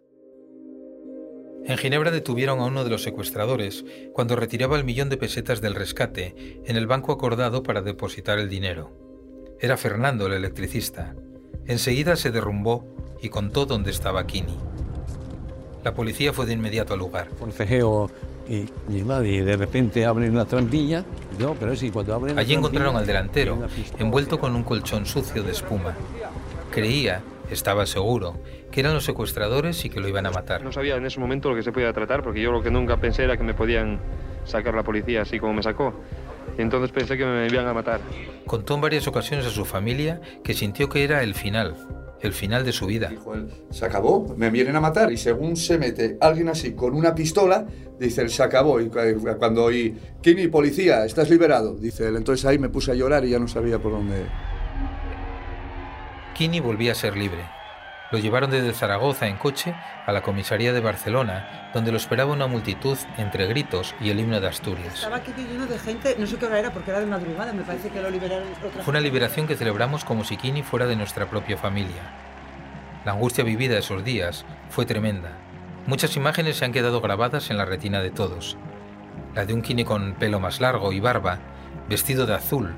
En 1.66 1.78
Ginebra 1.78 2.12
detuvieron 2.12 2.60
a 2.60 2.66
uno 2.66 2.86
de 2.86 2.90
los 2.90 3.04
secuestradores 3.04 3.84
cuando 4.14 4.38
retiraba 4.38 4.78
el 4.78 4.86
millón 4.86 5.10
de 5.10 5.18
pesetas 5.18 5.60
del 5.60 5.76
rescate 5.76 6.62
en 6.66 6.78
el 6.78 6.88
banco 6.88 7.12
acordado 7.12 7.64
para 7.64 7.82
depositar 7.82 8.40
el 8.40 8.48
dinero. 8.48 8.94
Era 9.60 9.76
Fernando 9.76 10.28
el 10.28 10.34
electricista. 10.34 11.14
Enseguida 11.68 12.16
se 12.16 12.32
derrumbó 12.32 12.86
y 13.22 13.30
contó 13.30 13.66
dónde 13.66 13.92
estaba 13.92 14.26
Kini. 14.26 14.58
La 15.84 15.94
policía 15.94 16.34
fue 16.34 16.46
de 16.46 16.54
inmediato 16.54 16.94
al 16.94 17.00
lugar. 17.00 17.28
Forcejeo 17.38 18.10
y, 18.48 18.56
y, 18.56 18.70
y 18.90 19.40
de 19.40 19.58
repente 19.58 20.06
abren 20.06 20.32
una 20.32 20.46
trampilla. 20.46 21.04
No, 21.40 21.54
pero 21.56 21.76
sí, 21.76 21.92
cuando 21.92 22.14
abren 22.14 22.40
Allí 22.40 22.54
encontraron 22.54 22.96
al 22.96 23.06
delantero, 23.06 23.58
envuelto 23.98 24.40
con 24.40 24.56
un 24.56 24.64
colchón 24.64 25.06
sucio 25.06 25.44
de 25.44 25.52
espuma. 25.52 25.96
Creía, 26.72 27.22
estaba 27.52 27.86
seguro, 27.86 28.36
que 28.72 28.80
eran 28.80 28.94
los 28.94 29.06
secuestradores 29.06 29.84
y 29.86 29.90
que 29.90 30.00
lo 30.00 30.08
iban 30.08 30.26
a 30.26 30.32
matar. 30.32 30.64
No 30.64 30.72
sabía 30.72 30.96
en 30.96 31.06
ese 31.06 31.20
momento 31.20 31.50
lo 31.50 31.56
que 31.56 31.64
se 31.64 31.72
podía 31.72 31.92
tratar, 31.94 32.24
porque 32.24 32.42
yo 32.42 32.52
lo 32.52 32.62
que 32.62 32.72
nunca 32.72 32.98
pensé 32.98 33.24
era 33.24 33.38
que 33.38 33.44
me 33.44 33.54
podían 33.54 34.00
sacar 34.46 34.74
la 34.74 34.84
policía 34.84 35.22
así 35.24 35.40
como 35.40 35.54
me 35.54 35.64
sacó. 35.64 35.94
Y 36.58 36.62
entonces 36.62 36.92
pensé 36.92 37.18
que 37.18 37.26
me 37.26 37.48
iban 37.48 37.68
a 37.68 37.74
matar. 37.74 38.02
Contó 38.46 38.76
en 38.76 38.82
varias 38.82 39.08
ocasiones 39.08 39.46
a 39.46 39.50
su 39.50 39.66
familia 39.66 40.22
que 40.44 40.54
sintió 40.54 40.90
que 40.90 41.04
era 41.04 41.24
el 41.24 41.34
final, 41.34 41.76
el 42.22 42.34
final 42.34 42.66
de 42.66 42.72
su 42.72 42.86
vida. 42.86 43.10
Dijo 43.10 43.34
él, 43.34 43.50
se 43.70 43.86
acabó, 43.86 44.36
me 44.38 44.50
vienen 44.50 44.76
a 44.76 44.82
matar. 44.82 45.12
Y 45.12 45.18
según 45.18 45.56
se 45.56 45.78
mete 45.78 46.18
alguien 46.22 46.50
así 46.50 46.74
con 46.74 46.96
una 46.96 47.14
pistola, 47.14 47.66
dice 48.00 48.22
él, 48.22 48.30
se 48.30 48.44
acabó. 48.44 48.80
Y 48.80 48.90
cuando 48.90 49.66
oí, 49.66 49.98
Kini, 50.22 50.48
policía, 50.48 51.06
estás 51.06 51.30
liberado, 51.30 51.76
dice 51.76 52.08
él. 52.08 52.16
Entonces 52.16 52.46
ahí 52.46 52.58
me 52.58 52.70
puse 52.70 52.92
a 52.92 52.96
llorar 52.96 53.26
y 53.26 53.30
ya 53.30 53.40
no 53.40 53.48
sabía 53.48 53.80
por 53.80 53.92
dónde. 53.92 54.26
Kini 56.34 56.60
volvía 56.60 56.92
a 56.92 56.96
ser 56.96 57.18
libre. 57.18 57.57
Lo 58.10 58.20
llevaron 58.20 58.50
desde 58.50 58.72
Zaragoza 58.72 59.28
en 59.28 59.36
coche 59.36 59.76
a 60.06 60.12
la 60.14 60.22
comisaría 60.22 60.72
de 60.72 60.80
Barcelona, 60.80 61.70
donde 61.74 61.92
lo 61.92 61.98
esperaba 61.98 62.32
una 62.32 62.48
multitud 62.48 62.98
entre 63.18 63.48
gritos 63.48 63.96
y 64.00 64.10
el 64.10 64.20
himno 64.22 64.40
de 64.40 64.48
Asturias. 64.48 64.96
Estaba 64.96 65.18
aquí 65.18 65.34
lleno 65.36 65.66
de 65.66 65.78
gente, 65.78 66.16
no 66.18 66.26
sé 66.26 66.38
qué 66.38 66.46
hora 66.46 66.60
era 66.60 66.72
porque 66.72 66.92
era 66.92 67.02
de 67.02 67.06
madrugada, 67.06 67.52
me 67.52 67.64
parece 67.64 67.90
que 67.90 68.02
lo 68.02 68.10
liberaron 68.10 68.48
otra 68.64 68.82
Fue 68.82 68.92
una 68.92 69.02
liberación 69.02 69.46
que 69.46 69.58
celebramos 69.58 70.06
como 70.06 70.24
si 70.24 70.38
Kini 70.38 70.64
fuera 70.64 70.88
de 70.88 70.96
nuestra 70.96 71.30
propia 71.30 71.58
familia. 71.58 72.02
La 73.04 73.12
angustia 73.12 73.44
vivida 73.44 73.78
esos 73.78 74.06
días 74.06 74.46
fue 74.70 74.86
tremenda. 74.86 75.32
Muchas 75.86 76.16
imágenes 76.16 76.58
se 76.58 76.66
han 76.66 76.72
quedado 76.72 77.02
grabadas 77.02 77.50
en 77.50 77.58
la 77.58 77.66
retina 77.66 78.02
de 78.02 78.12
todos. 78.12 78.58
La 79.36 79.46
de 79.46 79.54
un 79.54 79.62
Kini 79.62 79.84
con 79.84 80.14
pelo 80.14 80.40
más 80.40 80.62
largo 80.62 80.94
y 80.94 81.02
barba, 81.02 81.40
vestido 81.90 82.26
de 82.26 82.36
azul, 82.36 82.74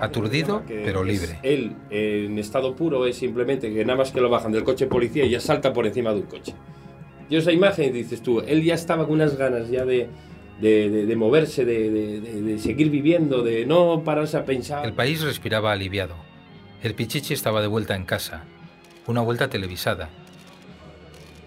aturdido 0.00 0.62
pero 0.66 1.04
libre. 1.04 1.38
Él 1.42 1.74
en 1.90 2.38
estado 2.38 2.74
puro 2.74 3.06
es 3.06 3.16
simplemente 3.16 3.72
que 3.72 3.84
nada 3.84 3.98
más 3.98 4.10
que 4.10 4.20
lo 4.20 4.30
bajan 4.30 4.52
del 4.52 4.64
coche 4.64 4.86
policía 4.86 5.24
y 5.24 5.30
ya 5.30 5.40
salta 5.40 5.72
por 5.72 5.86
encima 5.86 6.10
de 6.12 6.20
un 6.20 6.26
coche. 6.26 6.54
Y 7.30 7.36
esa 7.36 7.52
imagen, 7.52 7.92
dices 7.92 8.22
tú, 8.22 8.40
él 8.40 8.62
ya 8.64 8.74
estaba 8.74 9.04
con 9.04 9.14
unas 9.14 9.36
ganas 9.36 9.68
ya 9.70 9.84
de, 9.84 10.08
de, 10.60 10.88
de, 10.88 11.06
de 11.06 11.16
moverse, 11.16 11.64
de, 11.64 11.90
de, 12.20 12.58
seguir 12.58 12.90
viviendo, 12.90 13.42
de 13.42 13.66
no 13.66 14.02
pararse 14.02 14.36
a 14.36 14.44
pensar. 14.44 14.84
El 14.84 14.94
país 14.94 15.20
respiraba 15.22 15.72
aliviado. 15.72 16.14
El 16.82 16.94
Pichichi 16.94 17.34
estaba 17.34 17.60
de 17.60 17.66
vuelta 17.66 17.94
en 17.96 18.04
casa. 18.04 18.44
Una 19.06 19.20
vuelta 19.20 19.48
televisada. 19.48 20.08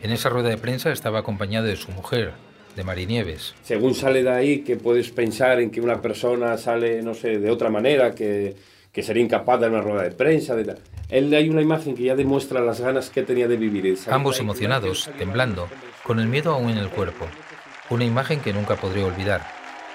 En 0.03 0.11
esa 0.11 0.29
rueda 0.29 0.50
de 0.50 0.57
prensa 0.57 0.91
estaba 0.91 1.19
acompañado 1.19 1.65
de 1.65 1.75
su 1.75 1.91
mujer, 1.91 2.33
de 2.75 2.83
Marinieves. 2.83 3.55
Según 3.63 3.95
sale 3.95 4.23
de 4.23 4.31
ahí, 4.31 4.59
que 4.61 4.77
puedes 4.77 5.11
pensar 5.11 5.59
en 5.59 5.71
que 5.71 5.81
una 5.81 6.01
persona 6.01 6.57
sale, 6.57 7.01
no 7.01 7.13
sé, 7.13 7.39
de 7.39 7.49
otra 7.49 7.69
manera, 7.69 8.13
que, 8.15 8.55
que 8.91 9.03
sería 9.03 9.23
incapaz 9.23 9.59
de 9.61 9.67
una 9.67 9.81
rueda 9.81 10.03
de 10.03 10.11
prensa. 10.11 10.55
De. 10.55 10.75
Él 11.09 11.33
hay 11.33 11.49
una 11.49 11.61
imagen 11.61 11.95
que 11.95 12.03
ya 12.03 12.15
demuestra 12.15 12.61
las 12.61 12.79
ganas 12.81 13.09
que 13.09 13.23
tenía 13.23 13.47
de 13.47 13.57
vivir. 13.57 13.97
Ambos 14.09 14.39
emocionados, 14.39 15.09
temblando, 15.17 15.67
con 16.03 16.19
el 16.19 16.27
miedo 16.27 16.53
aún 16.53 16.69
en 16.69 16.77
el 16.77 16.89
cuerpo. 16.89 17.27
Una 17.89 18.05
imagen 18.05 18.39
que 18.39 18.53
nunca 18.53 18.75
podría 18.77 19.05
olvidar, 19.05 19.45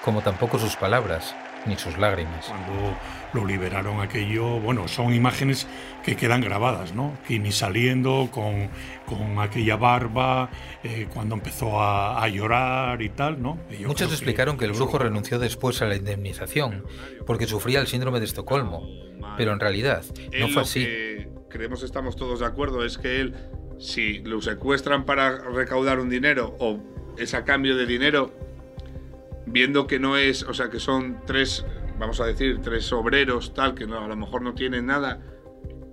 como 0.03 0.21
tampoco 0.21 0.59
sus 0.59 0.75
palabras, 0.75 1.35
ni 1.65 1.75
sus 1.77 1.97
lágrimas. 1.97 2.45
Cuando 2.45 2.97
lo 3.33 3.45
liberaron 3.45 3.99
aquello, 3.99 4.59
bueno, 4.59 4.87
son 4.87 5.13
imágenes 5.13 5.67
que 6.03 6.15
quedan 6.15 6.41
grabadas, 6.41 6.93
¿no? 6.93 7.17
Kini 7.27 7.51
saliendo 7.51 8.29
con, 8.31 8.69
con 9.05 9.39
aquella 9.39 9.75
barba, 9.75 10.49
eh, 10.83 11.07
cuando 11.13 11.35
empezó 11.35 11.81
a, 11.81 12.23
a, 12.23 12.27
llorar 12.29 13.01
y 13.01 13.09
tal, 13.09 13.41
¿no? 13.41 13.59
Y 13.69 13.85
Muchos 13.85 14.11
explicaron 14.11 14.55
que, 14.55 14.59
que 14.59 14.65
el 14.65 14.71
brujo 14.71 14.97
renunció 14.97 15.39
después 15.39 15.81
a 15.81 15.85
la 15.85 15.95
indemnización 15.95 16.85
porque 17.25 17.45
sufría 17.45 17.81
el 17.81 17.87
síndrome 17.87 18.19
de 18.19 18.25
Estocolmo, 18.25 18.87
pero 19.35 19.51
en 19.51 19.59
realidad 19.59 20.03
no 20.39 20.47
fue 20.49 20.61
así. 20.61 20.85
Que 20.85 21.29
creemos 21.49 21.83
estamos 21.83 22.15
todos 22.15 22.39
de 22.39 22.45
acuerdo 22.45 22.85
es 22.85 22.97
que 22.97 23.19
él, 23.19 23.35
si 23.79 24.19
lo 24.19 24.41
secuestran 24.41 25.05
para 25.05 25.37
recaudar 25.49 25.99
un 25.99 26.09
dinero 26.09 26.55
o 26.59 26.79
es 27.17 27.33
a 27.33 27.43
cambio 27.43 27.75
de 27.75 27.85
dinero, 27.85 28.46
viendo 29.47 29.87
que 29.87 29.99
no 29.99 30.17
es, 30.17 30.43
o 30.43 30.53
sea, 30.53 30.69
que 30.69 30.79
son 30.79 31.21
tres, 31.25 31.65
vamos 31.97 32.19
a 32.19 32.25
decir, 32.25 32.59
tres 32.61 32.91
obreros, 32.91 33.53
tal, 33.53 33.73
que 33.73 33.87
no, 33.87 34.03
a 34.03 34.07
lo 34.07 34.15
mejor 34.15 34.41
no 34.41 34.53
tienen 34.53 34.85
nada, 34.85 35.21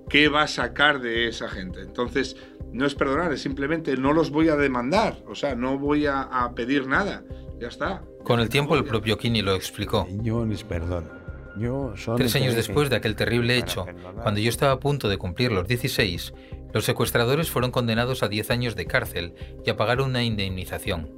¿qué 0.09 0.29
va 0.29 0.43
a 0.43 0.49
sacar 0.49 1.01
de 1.01 1.29
esa 1.29 1.49
gente? 1.49 1.81
Entonces, 1.81 2.37
no 2.73 2.87
es 2.87 2.95
perdonar, 2.95 3.33
es 3.33 3.43
simplemente 3.43 3.97
no 3.97 4.13
los 4.13 4.31
voy 4.31 4.49
a 4.49 4.57
demandar, 4.57 5.23
o 5.27 5.35
sea, 5.35 5.55
no 5.55 5.79
voy 5.79 6.07
a, 6.07 6.23
a 6.23 6.55
pedir 6.55 6.87
nada, 6.87 7.25
ya 7.61 7.69
está. 7.69 8.03
Con 8.25 8.41
el 8.41 8.49
tiempo 8.49 8.75
el 8.75 8.85
propio 8.85 9.17
Kini 9.19 9.43
lo 9.43 9.55
explicó. 9.55 10.07
Yo 10.23 10.45
les 10.45 10.65
perdono. 10.65 11.25
Yo 11.57 11.95
Tres 12.17 12.35
años 12.35 12.57
después 12.57 12.91
de 12.91 12.97
aquel 12.97 13.15
terrible 13.15 13.57
hecho, 13.57 13.87
cuando 14.23 14.41
yo 14.41 14.49
estaba 14.49 14.73
a 14.73 14.81
punto 14.81 15.09
de 15.09 15.19
cumplir 15.19 15.53
los 15.53 15.69
16, 15.69 16.35
los 16.73 16.85
secuestradores 16.85 17.49
fueron 17.49 17.71
condenados 17.71 18.25
a 18.25 18.29
10 18.29 18.51
años 18.51 18.75
de 18.75 18.87
cárcel 18.87 19.35
y 19.65 19.71
a 19.71 19.77
pagar 19.77 20.01
una 20.01 20.25
indemnización, 20.25 21.11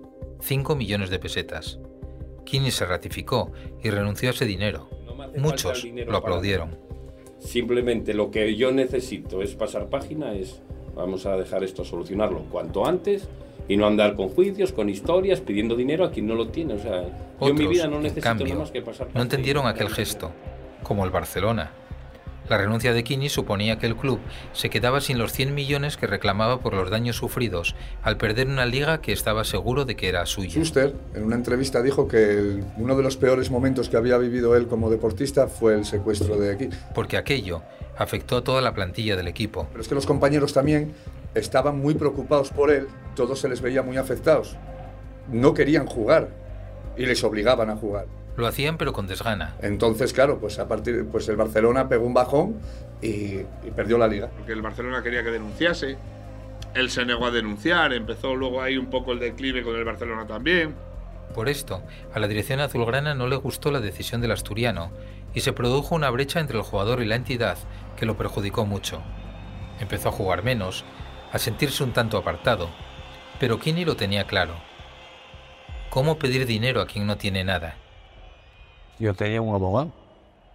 5 0.42 0.76
millones 0.76 1.08
de 1.08 1.18
pesetas. 1.18 1.78
Kini 2.46 2.70
se 2.70 2.86
ratificó 2.86 3.52
y 3.82 3.90
renunció 3.90 4.30
a 4.30 4.32
ese 4.32 4.46
dinero. 4.46 4.88
Muchos 5.36 5.82
dinero 5.82 6.10
lo 6.12 6.22
para- 6.22 6.32
aplaudieron. 6.36 6.78
Simplemente 7.38 8.14
lo 8.14 8.30
que 8.30 8.56
yo 8.56 8.72
necesito 8.72 9.42
es 9.42 9.54
pasar 9.54 9.88
página, 9.88 10.32
es 10.34 10.62
vamos 10.94 11.26
a 11.26 11.36
dejar 11.36 11.62
esto, 11.62 11.84
solucionarlo 11.84 12.40
cuanto 12.50 12.86
antes 12.86 13.28
y 13.68 13.76
no 13.76 13.86
andar 13.86 14.16
con 14.16 14.28
juicios, 14.30 14.72
con 14.72 14.88
historias, 14.88 15.40
pidiendo 15.40 15.76
dinero 15.76 16.04
a 16.04 16.10
quien 16.10 16.26
no 16.26 16.34
lo 16.34 16.48
tiene. 16.48 16.74
O 16.74 16.78
sea, 16.78 17.02
yo 17.02 17.48
en 17.48 17.54
mi 17.56 17.64
Otros, 17.64 17.68
vida 17.68 17.86
no 17.88 17.96
en 17.96 18.02
necesito 18.04 18.22
cambio, 18.24 18.46
nada 18.46 18.60
más 18.60 18.70
que 18.70 18.80
pasar 18.80 19.08
no 19.12 19.20
entendieron 19.22 19.66
aquel 19.66 19.90
gesto, 19.90 20.30
como 20.82 21.04
el 21.04 21.10
Barcelona. 21.10 21.72
La 22.48 22.58
renuncia 22.58 22.92
de 22.92 23.02
Kini 23.02 23.28
suponía 23.28 23.78
que 23.78 23.86
el 23.86 23.96
club 23.96 24.20
se 24.52 24.70
quedaba 24.70 25.00
sin 25.00 25.18
los 25.18 25.32
100 25.32 25.54
millones 25.54 25.96
que 25.96 26.06
reclamaba 26.06 26.60
por 26.60 26.74
los 26.74 26.90
daños 26.90 27.16
sufridos 27.16 27.74
al 28.02 28.16
perder 28.18 28.46
una 28.46 28.66
liga 28.66 29.00
que 29.00 29.12
estaba 29.12 29.42
seguro 29.44 29.84
de 29.84 29.96
que 29.96 30.08
era 30.08 30.24
suya. 30.26 30.50
Schuster, 30.50 30.94
en 31.14 31.24
una 31.24 31.34
entrevista, 31.36 31.82
dijo 31.82 32.06
que 32.06 32.38
el- 32.38 32.64
uno 32.76 32.96
de 32.96 33.02
los 33.02 33.16
peores 33.16 33.50
momentos 33.50 33.88
que 33.88 33.96
había 33.96 34.16
vivido 34.18 34.54
él 34.56 34.68
como 34.68 34.90
deportista 34.90 35.48
fue 35.48 35.74
el 35.74 35.84
secuestro 35.84 36.36
de 36.38 36.52
aquí. 36.52 36.68
Porque 36.94 37.16
aquello 37.16 37.62
afectó 37.98 38.36
a 38.36 38.44
toda 38.44 38.60
la 38.60 38.74
plantilla 38.74 39.16
del 39.16 39.26
equipo. 39.26 39.66
Pero 39.70 39.82
es 39.82 39.88
que 39.88 39.94
los 39.96 40.06
compañeros 40.06 40.52
también 40.52 40.92
estaban 41.34 41.78
muy 41.80 41.94
preocupados 41.94 42.50
por 42.50 42.70
él, 42.70 42.86
todos 43.16 43.40
se 43.40 43.48
les 43.48 43.60
veía 43.60 43.82
muy 43.82 43.96
afectados. 43.96 44.56
No 45.32 45.52
querían 45.54 45.86
jugar 45.86 46.28
y 46.96 47.06
les 47.06 47.24
obligaban 47.24 47.70
a 47.70 47.76
jugar. 47.76 48.06
Lo 48.36 48.46
hacían 48.46 48.76
pero 48.76 48.92
con 48.92 49.06
desgana. 49.06 49.54
Entonces, 49.62 50.12
claro, 50.12 50.38
pues 50.38 50.58
a 50.58 50.68
partir 50.68 51.06
pues 51.10 51.28
el 51.28 51.36
Barcelona 51.36 51.88
pegó 51.88 52.06
un 52.06 52.14
bajón 52.14 52.56
y, 53.00 53.38
y 53.38 53.70
perdió 53.74 53.98
la 53.98 54.08
liga. 54.08 54.28
Porque 54.36 54.52
el 54.52 54.62
Barcelona 54.62 55.02
quería 55.02 55.22
que 55.22 55.30
denunciase, 55.30 55.96
él 56.74 56.90
se 56.90 57.04
negó 57.06 57.26
a 57.26 57.30
denunciar, 57.30 57.92
empezó 57.94 58.34
luego 58.34 58.60
ahí 58.60 58.76
un 58.76 58.86
poco 58.86 59.12
el 59.12 59.18
declive 59.18 59.62
con 59.62 59.76
el 59.76 59.84
Barcelona 59.84 60.26
también. 60.26 60.74
Por 61.34 61.48
esto, 61.48 61.82
a 62.14 62.20
la 62.20 62.28
dirección 62.28 62.60
azulgrana 62.60 63.14
no 63.14 63.26
le 63.26 63.36
gustó 63.36 63.70
la 63.70 63.80
decisión 63.80 64.20
del 64.20 64.32
asturiano 64.32 64.90
y 65.34 65.40
se 65.40 65.52
produjo 65.52 65.94
una 65.94 66.10
brecha 66.10 66.40
entre 66.40 66.56
el 66.56 66.62
jugador 66.62 67.02
y 67.02 67.06
la 67.06 67.16
entidad 67.16 67.58
que 67.96 68.06
lo 68.06 68.16
perjudicó 68.16 68.64
mucho. 68.64 69.02
Empezó 69.80 70.08
a 70.08 70.12
jugar 70.12 70.44
menos, 70.44 70.84
a 71.32 71.38
sentirse 71.38 71.84
un 71.84 71.92
tanto 71.92 72.16
apartado, 72.16 72.70
pero 73.38 73.58
Kini 73.58 73.84
lo 73.84 73.96
tenía 73.96 74.26
claro. 74.26 74.54
¿Cómo 75.90 76.18
pedir 76.18 76.46
dinero 76.46 76.80
a 76.80 76.86
quien 76.86 77.06
no 77.06 77.16
tiene 77.16 77.44
nada? 77.44 77.76
Yo 78.98 79.14
tenía 79.14 79.40
un 79.42 79.54
abogado 79.54 79.92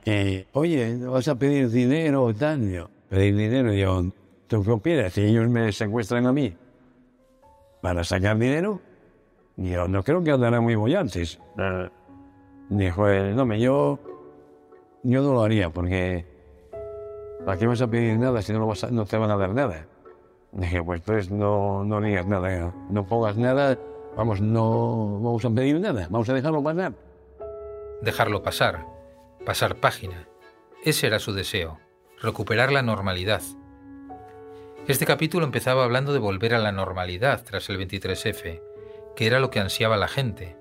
que, 0.03 0.47
oye, 0.53 0.97
vas 1.05 1.27
a 1.27 1.35
pedir 1.35 1.69
dinero 1.69 2.23
o 2.23 2.33
tal. 2.33 2.89
Pedir 3.09 3.35
dinero, 3.35 3.73
yo, 3.73 4.05
¿tú 4.47 4.63
qué 4.63 4.71
opinas? 4.71 5.13
Si 5.13 5.21
ellos 5.21 5.47
me 5.49 5.71
secuestran 5.71 6.25
a 6.25 6.33
mí 6.33 6.55
para 7.81 8.03
sacar 8.03 8.37
dinero, 8.37 8.79
yo 9.57 9.87
no 9.87 10.03
creo 10.03 10.23
que 10.23 10.31
andarán 10.31 10.63
muy 10.63 10.75
bollantes. 10.75 11.39
Dijo 12.69 13.07
él, 13.07 13.35
no, 13.35 13.45
me, 13.45 13.59
yo, 13.59 13.99
yo 15.03 15.21
no 15.21 15.33
lo 15.33 15.43
haría 15.43 15.69
porque 15.69 16.25
¿para 17.45 17.57
qué 17.57 17.67
vas 17.67 17.81
a 17.81 17.87
pedir 17.87 18.17
nada 18.17 18.41
si 18.41 18.53
no, 18.53 18.59
lo 18.59 18.67
vas 18.67 18.83
a- 18.85 18.91
no 18.91 19.05
te 19.05 19.17
van 19.17 19.29
a 19.29 19.35
dar 19.37 19.53
nada? 19.53 19.87
Dije, 20.53 20.81
pues 20.83 21.01
entonces 21.01 21.31
no, 21.31 21.83
no 21.83 22.01
digas 22.01 22.25
nada, 22.27 22.73
no 22.89 23.05
pongas 23.05 23.37
nada, 23.37 23.77
vamos, 24.15 24.41
no 24.41 25.19
vamos 25.21 25.43
a 25.45 25.49
pedir 25.49 25.79
nada, 25.79 26.07
vamos 26.09 26.29
a 26.29 26.33
dejarlo 26.33 26.63
pasar. 26.63 26.93
Dejarlo 28.01 28.41
pasar, 28.41 28.87
pasar 29.45 29.75
página. 29.75 30.27
Ese 30.83 31.05
era 31.05 31.19
su 31.19 31.33
deseo, 31.33 31.79
recuperar 32.19 32.71
la 32.71 32.81
normalidad. 32.81 33.43
Este 34.87 35.05
capítulo 35.05 35.45
empezaba 35.45 35.83
hablando 35.83 36.11
de 36.11 36.17
volver 36.17 36.55
a 36.55 36.59
la 36.59 36.71
normalidad 36.71 37.43
tras 37.43 37.69
el 37.69 37.77
23F, 37.77 38.59
que 39.15 39.27
era 39.27 39.39
lo 39.39 39.51
que 39.51 39.59
ansiaba 39.59 39.97
la 39.97 40.07
gente. 40.07 40.57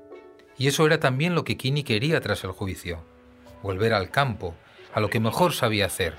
Y 0.59 0.69
eso 0.69 0.85
era 0.85 1.01
también 1.01 1.35
lo 1.35 1.45
que 1.45 1.57
Kini 1.57 1.83
quería 1.83 2.21
tras 2.21 2.45
el 2.45 2.51
juicio, 2.51 3.03
volver 3.63 3.95
al 3.95 4.11
campo, 4.11 4.55
a 4.93 5.01
lo 5.01 5.09
que 5.09 5.19
mejor 5.19 5.55
sabía 5.55 5.87
hacer, 5.87 6.17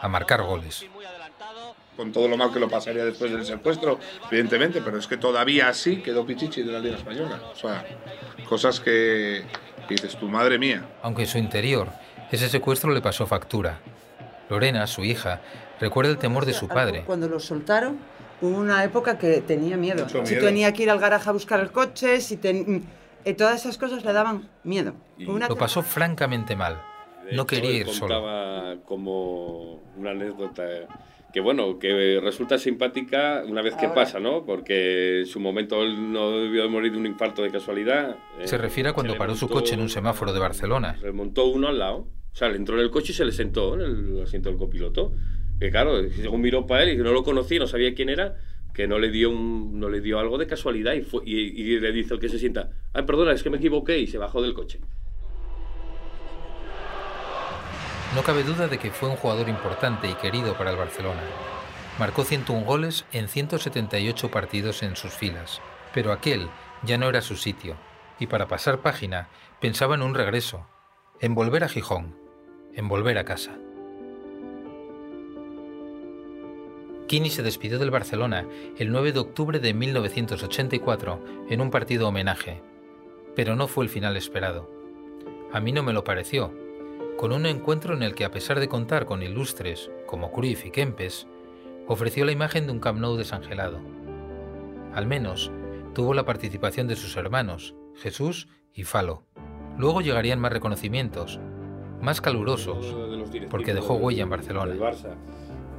a 0.00 0.06
marcar 0.06 0.42
goles. 0.44 0.86
Con 1.96 2.12
todo 2.12 2.28
lo 2.28 2.36
mal 2.36 2.52
que 2.52 2.60
lo 2.60 2.68
pasaría 2.68 3.04
después 3.04 3.32
del 3.32 3.44
secuestro, 3.44 3.98
evidentemente, 4.30 4.80
pero 4.82 4.98
es 4.98 5.08
que 5.08 5.16
todavía 5.16 5.68
así 5.68 5.96
quedó 5.96 6.24
Pichichi 6.24 6.62
de 6.62 6.70
la 6.70 6.78
Liga 6.78 6.96
Española. 6.96 7.42
O 7.52 7.56
sea, 7.56 7.84
cosas 8.48 8.78
que, 8.78 9.44
que 9.88 9.94
dices, 9.94 10.16
tu 10.16 10.28
madre 10.28 10.58
mía. 10.58 10.84
Aunque 11.02 11.22
en 11.22 11.28
su 11.28 11.38
interior, 11.38 11.88
ese 12.30 12.48
secuestro 12.48 12.92
le 12.92 13.00
pasó 13.00 13.26
factura. 13.26 13.80
Lorena, 14.48 14.86
su 14.86 15.02
hija, 15.04 15.40
recuerda 15.80 16.10
el 16.12 16.18
temor 16.18 16.46
de 16.46 16.52
su 16.54 16.68
padre. 16.68 17.02
Cuando 17.04 17.28
lo 17.28 17.40
soltaron, 17.40 17.98
hubo 18.40 18.56
una 18.56 18.84
época 18.84 19.18
que 19.18 19.40
tenía 19.40 19.76
miedo. 19.76 20.04
Mucho 20.04 20.24
Si 20.24 20.34
miedo. 20.34 20.46
tenía 20.46 20.72
que 20.72 20.84
ir 20.84 20.90
al 20.90 20.98
garaje 20.98 21.28
a 21.28 21.32
buscar 21.32 21.60
el 21.60 21.72
coche, 21.72 22.20
si 22.20 22.36
ten- 22.36 22.84
eh, 23.24 23.34
todas 23.34 23.60
esas 23.60 23.76
cosas 23.78 24.04
le 24.04 24.12
daban 24.12 24.48
miedo. 24.64 24.94
Una 25.26 25.48
Lo 25.48 25.56
pasó 25.56 25.82
francamente 25.82 26.54
mal. 26.54 26.80
De 27.24 27.32
No 27.36 27.42
hecho, 27.42 27.46
quería 27.46 27.70
ir 27.72 27.88
solo. 27.88 28.14
contaba 28.14 28.76
como 28.86 29.80
una 29.96 30.10
anécdota 30.12 30.62
que 31.38 31.42
bueno, 31.42 31.78
que 31.78 32.18
resulta 32.20 32.58
simpática 32.58 33.44
una 33.46 33.62
vez 33.62 33.74
que 33.76 33.86
Ahora. 33.86 33.94
pasa, 33.94 34.18
¿no? 34.18 34.44
Porque 34.44 35.20
en 35.20 35.26
su 35.26 35.38
momento 35.38 35.80
él 35.84 36.10
no 36.12 36.32
debió 36.32 36.64
de 36.64 36.68
morir 36.68 36.90
de 36.90 36.98
un 36.98 37.06
infarto 37.06 37.42
de 37.42 37.50
casualidad. 37.52 38.16
Se 38.42 38.56
Eh, 38.56 38.58
refiere 38.58 38.88
a 38.88 38.92
cuando 38.92 39.16
paró 39.16 39.36
su 39.36 39.44
montó- 39.46 39.60
coche 39.60 39.74
en 39.74 39.80
un 39.82 39.88
semáforo 39.88 40.32
de 40.32 40.40
Barcelona. 40.40 40.96
Se 40.98 41.06
le 41.06 41.12
montó 41.12 41.44
uno 41.46 41.68
al 41.68 41.78
lado. 41.78 42.08
O 42.32 42.34
sea, 42.34 42.48
le 42.48 42.56
entró 42.56 42.74
en 42.74 42.80
el 42.82 42.90
coche 42.90 43.12
y 43.12 43.14
se 43.14 43.24
le 43.24 43.30
sentó 43.30 43.74
en 43.74 43.82
el 43.82 44.22
asiento 44.24 44.48
del 44.48 44.58
copiloto. 44.58 45.12
Que 45.60 45.70
claro, 45.70 46.02
según 46.10 46.40
miró 46.40 46.66
para 46.66 46.82
él 46.82 46.88
y 46.94 46.96
que 46.96 47.04
no 47.04 47.12
lo 47.12 47.22
conocía, 47.22 47.60
no 47.60 47.68
sabía 47.68 47.94
quién 47.94 48.08
era, 48.08 48.36
que 48.74 48.88
no 48.88 48.98
le 48.98 49.08
dio 49.12 49.30
un, 49.30 49.78
no 49.78 49.88
le 49.88 50.00
dio 50.00 50.18
algo 50.18 50.38
de 50.38 50.48
casualidad 50.48 50.94
y, 50.94 51.02
fue- 51.02 51.22
y, 51.24 51.36
y 51.36 51.78
le 51.78 51.92
dice 51.92 52.14
el 52.14 52.20
que 52.20 52.28
se 52.28 52.40
sienta, 52.40 52.70
ay, 52.94 53.04
perdona, 53.04 53.30
es 53.32 53.44
que 53.44 53.50
me 53.50 53.58
equivoqué 53.58 53.96
y 54.00 54.08
se 54.08 54.18
bajó 54.18 54.42
del 54.42 54.54
coche. 54.54 54.80
No 58.14 58.22
cabe 58.22 58.42
duda 58.42 58.68
de 58.68 58.78
que 58.78 58.90
fue 58.90 59.10
un 59.10 59.16
jugador 59.16 59.48
importante 59.48 60.08
y 60.08 60.14
querido 60.14 60.54
para 60.54 60.70
el 60.70 60.76
Barcelona. 60.76 61.20
Marcó 61.98 62.24
101 62.24 62.64
goles 62.64 63.04
en 63.12 63.28
178 63.28 64.30
partidos 64.30 64.82
en 64.82 64.96
sus 64.96 65.12
filas, 65.12 65.60
pero 65.92 66.12
aquel 66.12 66.48
ya 66.84 66.96
no 66.96 67.08
era 67.08 67.20
su 67.20 67.36
sitio, 67.36 67.76
y 68.18 68.26
para 68.26 68.48
pasar 68.48 68.80
página 68.80 69.28
pensaba 69.60 69.94
en 69.94 70.02
un 70.02 70.14
regreso, 70.14 70.66
en 71.20 71.34
volver 71.34 71.64
a 71.64 71.68
Gijón, 71.68 72.16
en 72.74 72.88
volver 72.88 73.18
a 73.18 73.24
casa. 73.24 73.58
Kini 77.08 77.30
se 77.30 77.42
despidió 77.42 77.78
del 77.78 77.90
Barcelona 77.90 78.46
el 78.78 78.90
9 78.90 79.12
de 79.12 79.18
octubre 79.18 79.58
de 79.58 79.74
1984 79.74 81.24
en 81.50 81.60
un 81.60 81.70
partido 81.70 82.08
homenaje, 82.08 82.62
pero 83.34 83.54
no 83.54 83.68
fue 83.68 83.84
el 83.84 83.90
final 83.90 84.16
esperado. 84.16 84.70
A 85.52 85.60
mí 85.60 85.72
no 85.72 85.82
me 85.82 85.94
lo 85.94 86.04
pareció, 86.04 86.52
con 87.18 87.32
un 87.32 87.46
encuentro 87.46 87.94
en 87.94 88.04
el 88.04 88.14
que, 88.14 88.24
a 88.24 88.30
pesar 88.30 88.60
de 88.60 88.68
contar 88.68 89.04
con 89.04 89.24
ilustres 89.24 89.90
como 90.06 90.30
Cruyff 90.30 90.64
y 90.64 90.70
Kempes, 90.70 91.26
ofreció 91.88 92.24
la 92.24 92.30
imagen 92.30 92.66
de 92.66 92.72
un 92.72 92.78
Camp 92.78 93.00
Nou 93.00 93.16
desangelado. 93.16 93.80
Al 94.94 95.06
menos 95.06 95.50
tuvo 95.96 96.14
la 96.14 96.24
participación 96.24 96.86
de 96.86 96.94
sus 96.94 97.16
hermanos, 97.16 97.74
Jesús 97.96 98.46
y 98.72 98.84
Falo. 98.84 99.24
Luego 99.76 100.00
llegarían 100.00 100.38
más 100.38 100.52
reconocimientos, 100.52 101.40
más 102.00 102.20
calurosos, 102.20 102.94
porque 103.50 103.74
dejó 103.74 103.94
huella 103.94 104.22
en 104.22 104.30
Barcelona. 104.30 104.76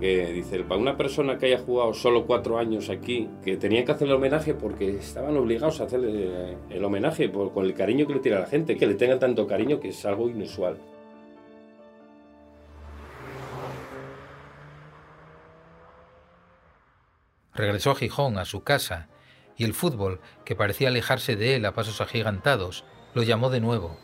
que 0.02 0.34
dice, 0.34 0.60
para 0.64 0.82
una 0.82 0.98
persona 0.98 1.38
que 1.38 1.46
haya 1.46 1.60
jugado 1.60 1.94
solo 1.94 2.26
cuatro 2.26 2.58
años 2.58 2.90
aquí, 2.90 3.30
que 3.46 3.56
tenía 3.56 3.86
que 3.86 3.94
hacerle 3.94 4.16
homenaje 4.16 4.56
porque 4.56 4.98
estaban 4.98 5.38
obligados 5.38 5.80
a 5.80 5.86
hacerle 5.86 6.58
el 6.70 6.84
homenaje 6.84 7.30
por, 7.30 7.54
con 7.54 7.64
el 7.64 7.74
cariño 7.74 8.06
que 8.08 8.16
le 8.16 8.20
tiene 8.20 8.38
a 8.40 8.42
la 8.42 8.48
gente, 8.48 8.76
que 8.76 8.88
le 8.88 8.96
tengan 8.96 9.20
tanto 9.20 9.48
cariño 9.48 9.80
que 9.80 9.90
es 9.90 10.06
algo 10.06 10.30
inusual. 10.30 10.76
Regresó 17.60 17.92
a 17.92 17.96
Gijón, 17.96 18.38
a 18.38 18.46
su 18.46 18.64
casa, 18.64 19.10
y 19.58 19.66
el 19.66 19.74
fútbol, 19.74 20.22
que 20.46 20.56
parecía 20.56 20.88
alejarse 20.88 21.36
de 21.36 21.58
él 21.58 21.66
a 21.66 21.74
pasos 21.74 22.00
agigantados, 22.00 22.86
lo 23.14 23.22
llamó 23.22 23.50
de 23.50 23.60
nuevo. 23.60 24.00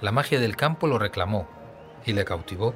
La 0.00 0.10
magia 0.10 0.40
del 0.40 0.56
campo 0.56 0.86
lo 0.86 0.98
reclamó 0.98 1.46
y 2.06 2.14
le 2.14 2.24
cautivó. 2.24 2.74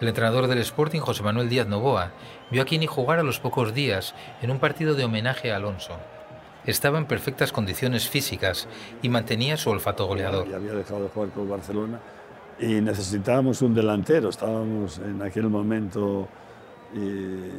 El 0.00 0.08
entrenador 0.08 0.46
del 0.46 0.60
Sporting, 0.60 1.00
José 1.00 1.22
Manuel 1.22 1.50
Díaz 1.50 1.66
Novoa, 1.66 2.12
vio 2.50 2.62
a 2.62 2.64
Kini 2.64 2.86
jugar 2.86 3.18
a 3.18 3.22
los 3.22 3.40
pocos 3.40 3.74
días 3.74 4.14
en 4.40 4.50
un 4.50 4.58
partido 4.58 4.94
de 4.94 5.04
homenaje 5.04 5.52
a 5.52 5.56
Alonso. 5.56 5.98
Estaba 6.64 6.96
en 6.96 7.04
perfectas 7.04 7.52
condiciones 7.52 8.08
físicas 8.08 8.68
y 9.02 9.10
mantenía 9.10 9.58
su 9.58 9.68
olfato 9.68 10.06
goleador. 10.06 10.48
Ya 10.48 10.56
había 10.56 10.72
dejado 10.72 11.02
de 11.02 11.08
jugar 11.10 11.28
con 11.32 11.46
Barcelona 11.46 12.00
y 12.58 12.80
necesitábamos 12.80 13.60
un 13.60 13.74
delantero. 13.74 14.30
Estábamos 14.30 14.96
en 14.96 15.20
aquel 15.20 15.50
momento 15.50 16.26
eh, 16.94 17.50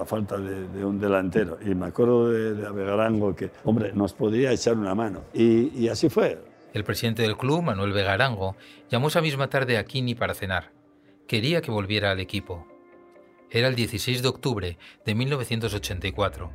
a 0.00 0.04
falta 0.04 0.38
de, 0.38 0.68
de 0.68 0.84
un 0.84 0.98
delantero. 0.98 1.58
Y 1.64 1.74
me 1.74 1.86
acuerdo 1.86 2.30
de, 2.30 2.54
de 2.54 2.66
Avegarango 2.66 3.34
que, 3.34 3.50
hombre, 3.64 3.92
nos 3.92 4.12
podría 4.12 4.52
echar 4.52 4.76
una 4.76 4.94
mano. 4.94 5.22
Y, 5.34 5.68
y 5.78 5.88
así 5.88 6.08
fue. 6.08 6.38
El 6.72 6.84
presidente 6.84 7.22
del 7.22 7.36
club, 7.36 7.62
Manuel 7.62 7.92
Vegarango, 7.92 8.56
llamó 8.88 9.08
esa 9.08 9.20
misma 9.20 9.48
tarde 9.48 9.76
a 9.76 9.84
Kini 9.84 10.14
para 10.14 10.34
cenar. 10.34 10.70
Quería 11.26 11.62
que 11.62 11.70
volviera 11.70 12.10
al 12.10 12.20
equipo. 12.20 12.66
Era 13.50 13.68
el 13.68 13.74
16 13.74 14.22
de 14.22 14.28
octubre 14.28 14.78
de 15.04 15.14
1984. 15.14 16.50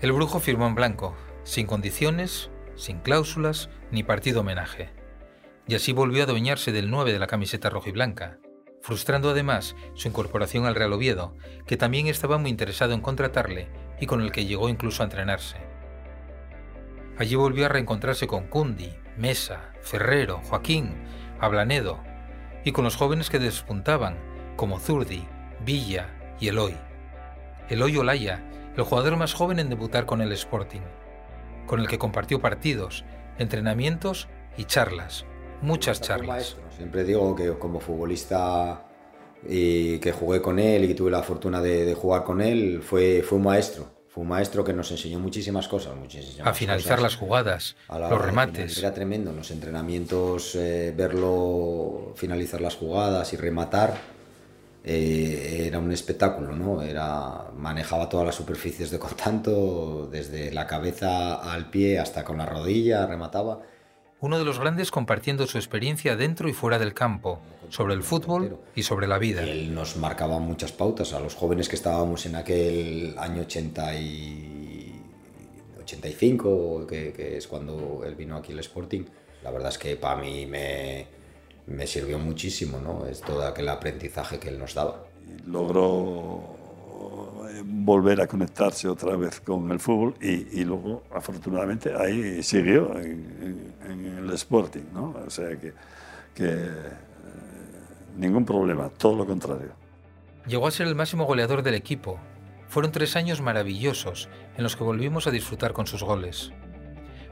El 0.00 0.12
brujo 0.12 0.40
firmó 0.40 0.66
en 0.66 0.74
blanco, 0.74 1.16
sin 1.44 1.66
condiciones, 1.66 2.50
sin 2.74 2.98
cláusulas 2.98 3.70
ni 3.92 4.02
partido 4.02 4.40
homenaje. 4.40 4.90
Y 5.68 5.74
así 5.74 5.92
volvió 5.92 6.22
a 6.22 6.26
adueñarse 6.26 6.72
del 6.72 6.90
9 6.90 7.12
de 7.12 7.18
la 7.18 7.28
camiseta 7.28 7.70
rojiblanca, 7.70 8.38
frustrando 8.86 9.30
además 9.30 9.74
su 9.94 10.06
incorporación 10.06 10.64
al 10.64 10.76
Real 10.76 10.92
Oviedo, 10.92 11.34
que 11.66 11.76
también 11.76 12.06
estaba 12.06 12.38
muy 12.38 12.50
interesado 12.50 12.92
en 12.94 13.00
contratarle 13.00 13.66
y 14.00 14.06
con 14.06 14.20
el 14.20 14.30
que 14.30 14.46
llegó 14.46 14.68
incluso 14.68 15.02
a 15.02 15.06
entrenarse. 15.06 15.56
Allí 17.18 17.34
volvió 17.34 17.66
a 17.66 17.68
reencontrarse 17.68 18.28
con 18.28 18.46
Cundi, 18.46 18.94
Mesa, 19.16 19.72
Ferrero, 19.82 20.40
Joaquín, 20.44 20.94
Ablanedo 21.40 21.98
y 22.64 22.70
con 22.70 22.84
los 22.84 22.94
jóvenes 22.94 23.28
que 23.28 23.40
despuntaban, 23.40 24.18
como 24.54 24.78
Zurdi, 24.78 25.26
Villa 25.64 26.36
y 26.38 26.46
Eloy. 26.46 26.76
Eloy 27.68 27.96
Olaya, 27.96 28.48
el 28.76 28.84
jugador 28.84 29.16
más 29.16 29.34
joven 29.34 29.58
en 29.58 29.68
debutar 29.68 30.06
con 30.06 30.20
el 30.20 30.30
Sporting, 30.30 30.82
con 31.66 31.80
el 31.80 31.88
que 31.88 31.98
compartió 31.98 32.40
partidos, 32.40 33.04
entrenamientos 33.36 34.28
y 34.56 34.64
charlas, 34.66 35.26
muchas 35.62 36.00
charlas. 36.00 36.56
Siempre 36.76 37.04
digo 37.04 37.34
que 37.34 37.58
como 37.58 37.80
futbolista 37.80 38.82
y 39.48 39.98
que 39.98 40.12
jugué 40.12 40.40
con 40.42 40.58
él 40.58 40.84
y 40.84 40.94
tuve 40.94 41.10
la 41.10 41.22
fortuna 41.22 41.60
de, 41.60 41.84
de 41.84 41.94
jugar 41.94 42.24
con 42.24 42.40
él, 42.40 42.82
fue, 42.82 43.22
fue 43.22 43.38
un 43.38 43.44
maestro. 43.44 43.94
Fue 44.08 44.22
un 44.22 44.28
maestro 44.30 44.64
que 44.64 44.72
nos 44.72 44.90
enseñó 44.90 45.18
muchísimas 45.18 45.68
cosas. 45.68 45.94
Muchísimas 45.94 46.46
A 46.46 46.54
finalizar 46.54 46.96
cosas. 46.96 47.02
las 47.02 47.16
jugadas, 47.16 47.76
A 47.88 47.98
la 47.98 48.08
los 48.08 48.20
remates. 48.24 48.78
Era 48.78 48.94
tremendo 48.94 49.30
en 49.30 49.36
los 49.36 49.50
entrenamientos, 49.50 50.54
eh, 50.54 50.92
verlo 50.96 52.12
finalizar 52.16 52.60
las 52.62 52.76
jugadas 52.76 53.32
y 53.32 53.36
rematar. 53.36 53.94
eh, 54.84 55.64
era 55.66 55.78
un 55.80 55.90
espectáculo, 55.92 56.52
¿no? 56.54 56.80
Era, 56.82 57.50
manejaba 57.56 58.08
todas 58.08 58.24
las 58.26 58.36
superficies 58.36 58.90
de 58.90 58.98
contacto, 58.98 60.06
desde 60.10 60.52
la 60.52 60.66
cabeza 60.66 61.34
al 61.52 61.70
pie 61.70 61.98
hasta 61.98 62.24
con 62.24 62.38
la 62.38 62.46
rodilla, 62.46 63.06
remataba. 63.06 63.60
Uno 64.26 64.40
de 64.40 64.44
los 64.44 64.58
grandes 64.58 64.90
compartiendo 64.90 65.46
su 65.46 65.56
experiencia 65.56 66.16
dentro 66.16 66.48
y 66.48 66.52
fuera 66.52 66.80
del 66.80 66.94
campo, 66.94 67.38
sobre 67.68 67.94
el 67.94 68.02
fútbol 68.02 68.58
y 68.74 68.82
sobre 68.82 69.06
la 69.06 69.18
vida. 69.18 69.44
Él 69.44 69.72
nos 69.72 69.96
marcaba 69.98 70.40
muchas 70.40 70.72
pautas 70.72 71.12
a 71.12 71.20
los 71.20 71.36
jóvenes 71.36 71.68
que 71.68 71.76
estábamos 71.76 72.26
en 72.26 72.34
aquel 72.34 73.14
año 73.18 73.42
80 73.42 74.00
y 74.00 75.00
85, 75.80 76.88
que, 76.88 77.12
que 77.12 77.36
es 77.36 77.46
cuando 77.46 78.02
él 78.04 78.16
vino 78.16 78.36
aquí 78.36 78.52
al 78.52 78.58
Sporting. 78.58 79.04
La 79.44 79.52
verdad 79.52 79.68
es 79.68 79.78
que 79.78 79.94
para 79.94 80.20
mí 80.20 80.44
me, 80.44 81.06
me 81.66 81.86
sirvió 81.86 82.18
muchísimo, 82.18 82.80
¿no? 82.80 83.06
Es 83.06 83.20
todo 83.20 83.46
aquel 83.46 83.68
aprendizaje 83.68 84.40
que 84.40 84.48
él 84.48 84.58
nos 84.58 84.74
daba. 84.74 85.04
Logró 85.46 86.56
volver 87.64 88.20
a 88.20 88.26
conectarse 88.26 88.88
otra 88.88 89.16
vez 89.16 89.40
con 89.40 89.70
el 89.70 89.78
fútbol 89.80 90.14
y, 90.20 90.64
luego, 90.64 91.04
afortunadamente, 91.14 91.94
ahí 91.94 92.42
siguió 92.42 92.96
en, 92.98 93.74
el 94.18 94.30
Sporting, 94.32 94.84
¿no? 94.92 95.14
O 95.26 95.30
sea 95.30 95.58
que, 95.58 95.72
que 96.34 96.44
eh, 96.44 96.72
ningún 98.16 98.44
problema, 98.44 98.88
todo 98.88 99.16
lo 99.16 99.26
contrario. 99.26 99.72
Llegó 100.46 100.66
a 100.66 100.70
ser 100.70 100.86
el 100.86 100.94
máximo 100.94 101.24
goleador 101.24 101.62
del 101.62 101.74
equipo. 101.74 102.18
Fueron 102.68 102.92
tres 102.92 103.16
años 103.16 103.40
maravillosos 103.40 104.28
en 104.56 104.62
los 104.62 104.76
que 104.76 104.84
volvimos 104.84 105.26
a 105.26 105.30
disfrutar 105.30 105.72
con 105.72 105.86
sus 105.86 106.02
goles. 106.02 106.52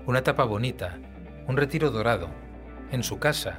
Una 0.07 0.20
etapa 0.20 0.44
bonita, 0.44 0.98
un 1.48 1.57
retiro 1.57 1.90
dorado, 1.90 2.29
en 2.90 3.03
su 3.03 3.18
casa 3.18 3.59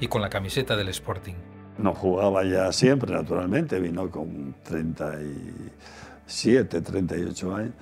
y 0.00 0.08
con 0.08 0.22
la 0.22 0.30
camiseta 0.30 0.76
del 0.76 0.88
Sporting. 0.88 1.51
No 1.78 1.94
jugaba 1.94 2.44
ya 2.44 2.70
siempre, 2.72 3.12
naturalmente, 3.12 3.80
vino 3.80 4.10
con 4.10 4.54
37, 4.64 6.80
38 6.80 7.54
años, 7.54 7.72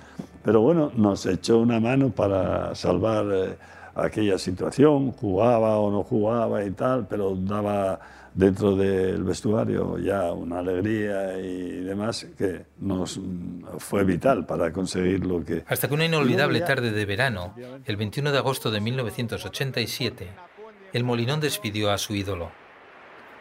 pero 0.43 0.61
bueno, 0.61 0.91
nos 0.95 1.25
echó 1.25 1.59
una 1.59 1.79
mano 1.79 2.09
para 2.09 2.73
salvar 2.73 3.25
eh, 3.31 3.57
aquella 3.95 4.37
situación, 4.37 5.11
jugaba 5.11 5.77
o 5.77 5.91
no 5.91 6.03
jugaba 6.03 6.63
y 6.63 6.71
tal, 6.71 7.07
pero 7.07 7.35
daba 7.35 7.99
dentro 8.33 8.75
del 8.75 9.23
vestuario 9.23 9.97
ya 9.97 10.31
una 10.31 10.59
alegría 10.59 11.37
y 11.39 11.81
demás 11.81 12.27
que 12.37 12.65
nos 12.79 13.19
fue 13.77 14.03
vital 14.03 14.45
para 14.45 14.71
conseguir 14.71 15.25
lo 15.25 15.43
que... 15.43 15.63
Hasta 15.67 15.87
que 15.87 15.93
una 15.93 16.05
inolvidable 16.05 16.61
tarde 16.61 16.91
de 16.91 17.05
verano, 17.05 17.53
el 17.85 17.97
21 17.97 18.31
de 18.31 18.37
agosto 18.37 18.71
de 18.71 18.79
1987, 18.79 20.27
el 20.93 21.03
Molinón 21.03 21.39
despidió 21.39 21.91
a 21.91 21.97
su 21.97 22.15
ídolo. 22.15 22.60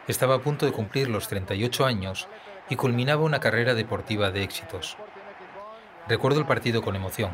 Estaba 0.08 0.36
a 0.36 0.40
punto 0.40 0.66
de 0.66 0.72
cumplir 0.72 1.08
los 1.08 1.28
38 1.28 1.84
años 1.84 2.28
y 2.68 2.76
culminaba 2.76 3.22
una 3.22 3.40
carrera 3.40 3.74
deportiva 3.74 4.30
de 4.30 4.42
éxitos. 4.42 4.96
Recuerdo 6.08 6.40
el 6.40 6.46
partido 6.46 6.82
con 6.82 6.96
emoción. 6.96 7.32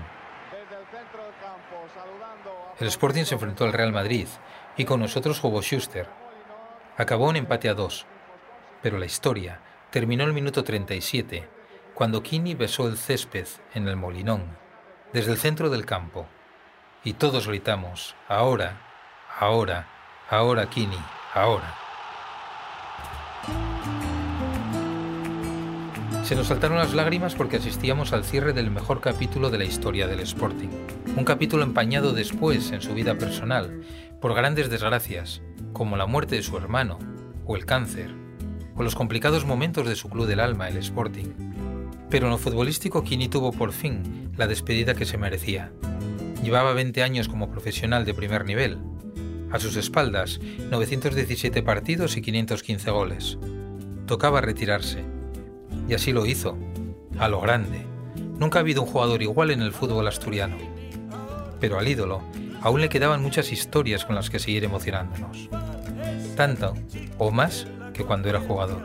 El 2.78 2.88
Sporting 2.88 3.24
se 3.24 3.34
enfrentó 3.34 3.64
al 3.64 3.72
Real 3.72 3.92
Madrid 3.92 4.28
y 4.76 4.84
con 4.84 5.00
nosotros 5.00 5.40
jugó 5.40 5.62
Schuster. 5.62 6.08
Acabó 6.98 7.30
en 7.30 7.36
empate 7.36 7.68
a 7.68 7.74
dos, 7.74 8.06
pero 8.82 8.98
la 8.98 9.06
historia 9.06 9.60
terminó 9.90 10.24
el 10.24 10.34
minuto 10.34 10.62
37, 10.64 11.48
cuando 11.94 12.22
Kini 12.22 12.54
besó 12.54 12.86
el 12.88 12.98
césped 12.98 13.46
en 13.74 13.88
el 13.88 13.96
Molinón, 13.96 14.58
desde 15.12 15.32
el 15.32 15.38
centro 15.38 15.70
del 15.70 15.86
campo, 15.86 16.26
y 17.02 17.14
todos 17.14 17.48
gritamos, 17.48 18.14
ahora, 18.28 18.82
ahora, 19.38 19.88
ahora 20.28 20.68
Kini, 20.68 20.98
ahora. 21.32 21.85
Se 26.26 26.34
nos 26.34 26.48
saltaron 26.48 26.78
las 26.78 26.92
lágrimas 26.92 27.36
porque 27.36 27.58
asistíamos 27.58 28.12
al 28.12 28.24
cierre 28.24 28.52
del 28.52 28.68
mejor 28.68 29.00
capítulo 29.00 29.48
de 29.48 29.58
la 29.58 29.64
historia 29.64 30.08
del 30.08 30.18
Sporting. 30.18 30.70
Un 31.16 31.22
capítulo 31.22 31.62
empañado 31.62 32.12
después 32.12 32.72
en 32.72 32.82
su 32.82 32.94
vida 32.94 33.14
personal 33.14 33.82
por 34.20 34.34
grandes 34.34 34.68
desgracias, 34.68 35.40
como 35.72 35.96
la 35.96 36.06
muerte 36.06 36.34
de 36.34 36.42
su 36.42 36.56
hermano, 36.56 36.98
o 37.44 37.54
el 37.54 37.64
cáncer, 37.64 38.10
o 38.74 38.82
los 38.82 38.96
complicados 38.96 39.44
momentos 39.44 39.86
de 39.86 39.94
su 39.94 40.08
club 40.08 40.26
del 40.26 40.40
alma, 40.40 40.68
el 40.68 40.78
Sporting. 40.78 41.28
Pero 42.10 42.26
en 42.26 42.32
lo 42.32 42.38
futbolístico, 42.38 43.04
Kini 43.04 43.28
tuvo 43.28 43.52
por 43.52 43.70
fin 43.70 44.32
la 44.36 44.48
despedida 44.48 44.94
que 44.94 45.06
se 45.06 45.18
merecía. 45.18 45.70
Llevaba 46.42 46.72
20 46.72 47.04
años 47.04 47.28
como 47.28 47.52
profesional 47.52 48.04
de 48.04 48.14
primer 48.14 48.44
nivel. 48.46 48.78
A 49.52 49.60
sus 49.60 49.76
espaldas, 49.76 50.40
917 50.72 51.62
partidos 51.62 52.16
y 52.16 52.22
515 52.22 52.90
goles. 52.90 53.38
Tocaba 54.06 54.40
retirarse 54.40 55.04
y 55.88 55.94
así 55.94 56.12
lo 56.12 56.26
hizo, 56.26 56.56
a 57.18 57.28
lo 57.28 57.40
grande. 57.40 57.86
Nunca 58.38 58.58
ha 58.58 58.60
habido 58.60 58.82
un 58.82 58.88
jugador 58.88 59.22
igual 59.22 59.50
en 59.50 59.62
el 59.62 59.72
fútbol 59.72 60.06
asturiano. 60.08 60.56
Pero 61.60 61.78
al 61.78 61.88
ídolo 61.88 62.22
aún 62.60 62.80
le 62.80 62.88
quedaban 62.88 63.22
muchas 63.22 63.52
historias 63.52 64.04
con 64.04 64.14
las 64.14 64.28
que 64.28 64.38
seguir 64.38 64.64
emocionándonos. 64.64 65.48
Tanto 66.36 66.74
o 67.18 67.30
más 67.30 67.66
que 67.94 68.04
cuando 68.04 68.28
era 68.28 68.40
jugador. 68.40 68.84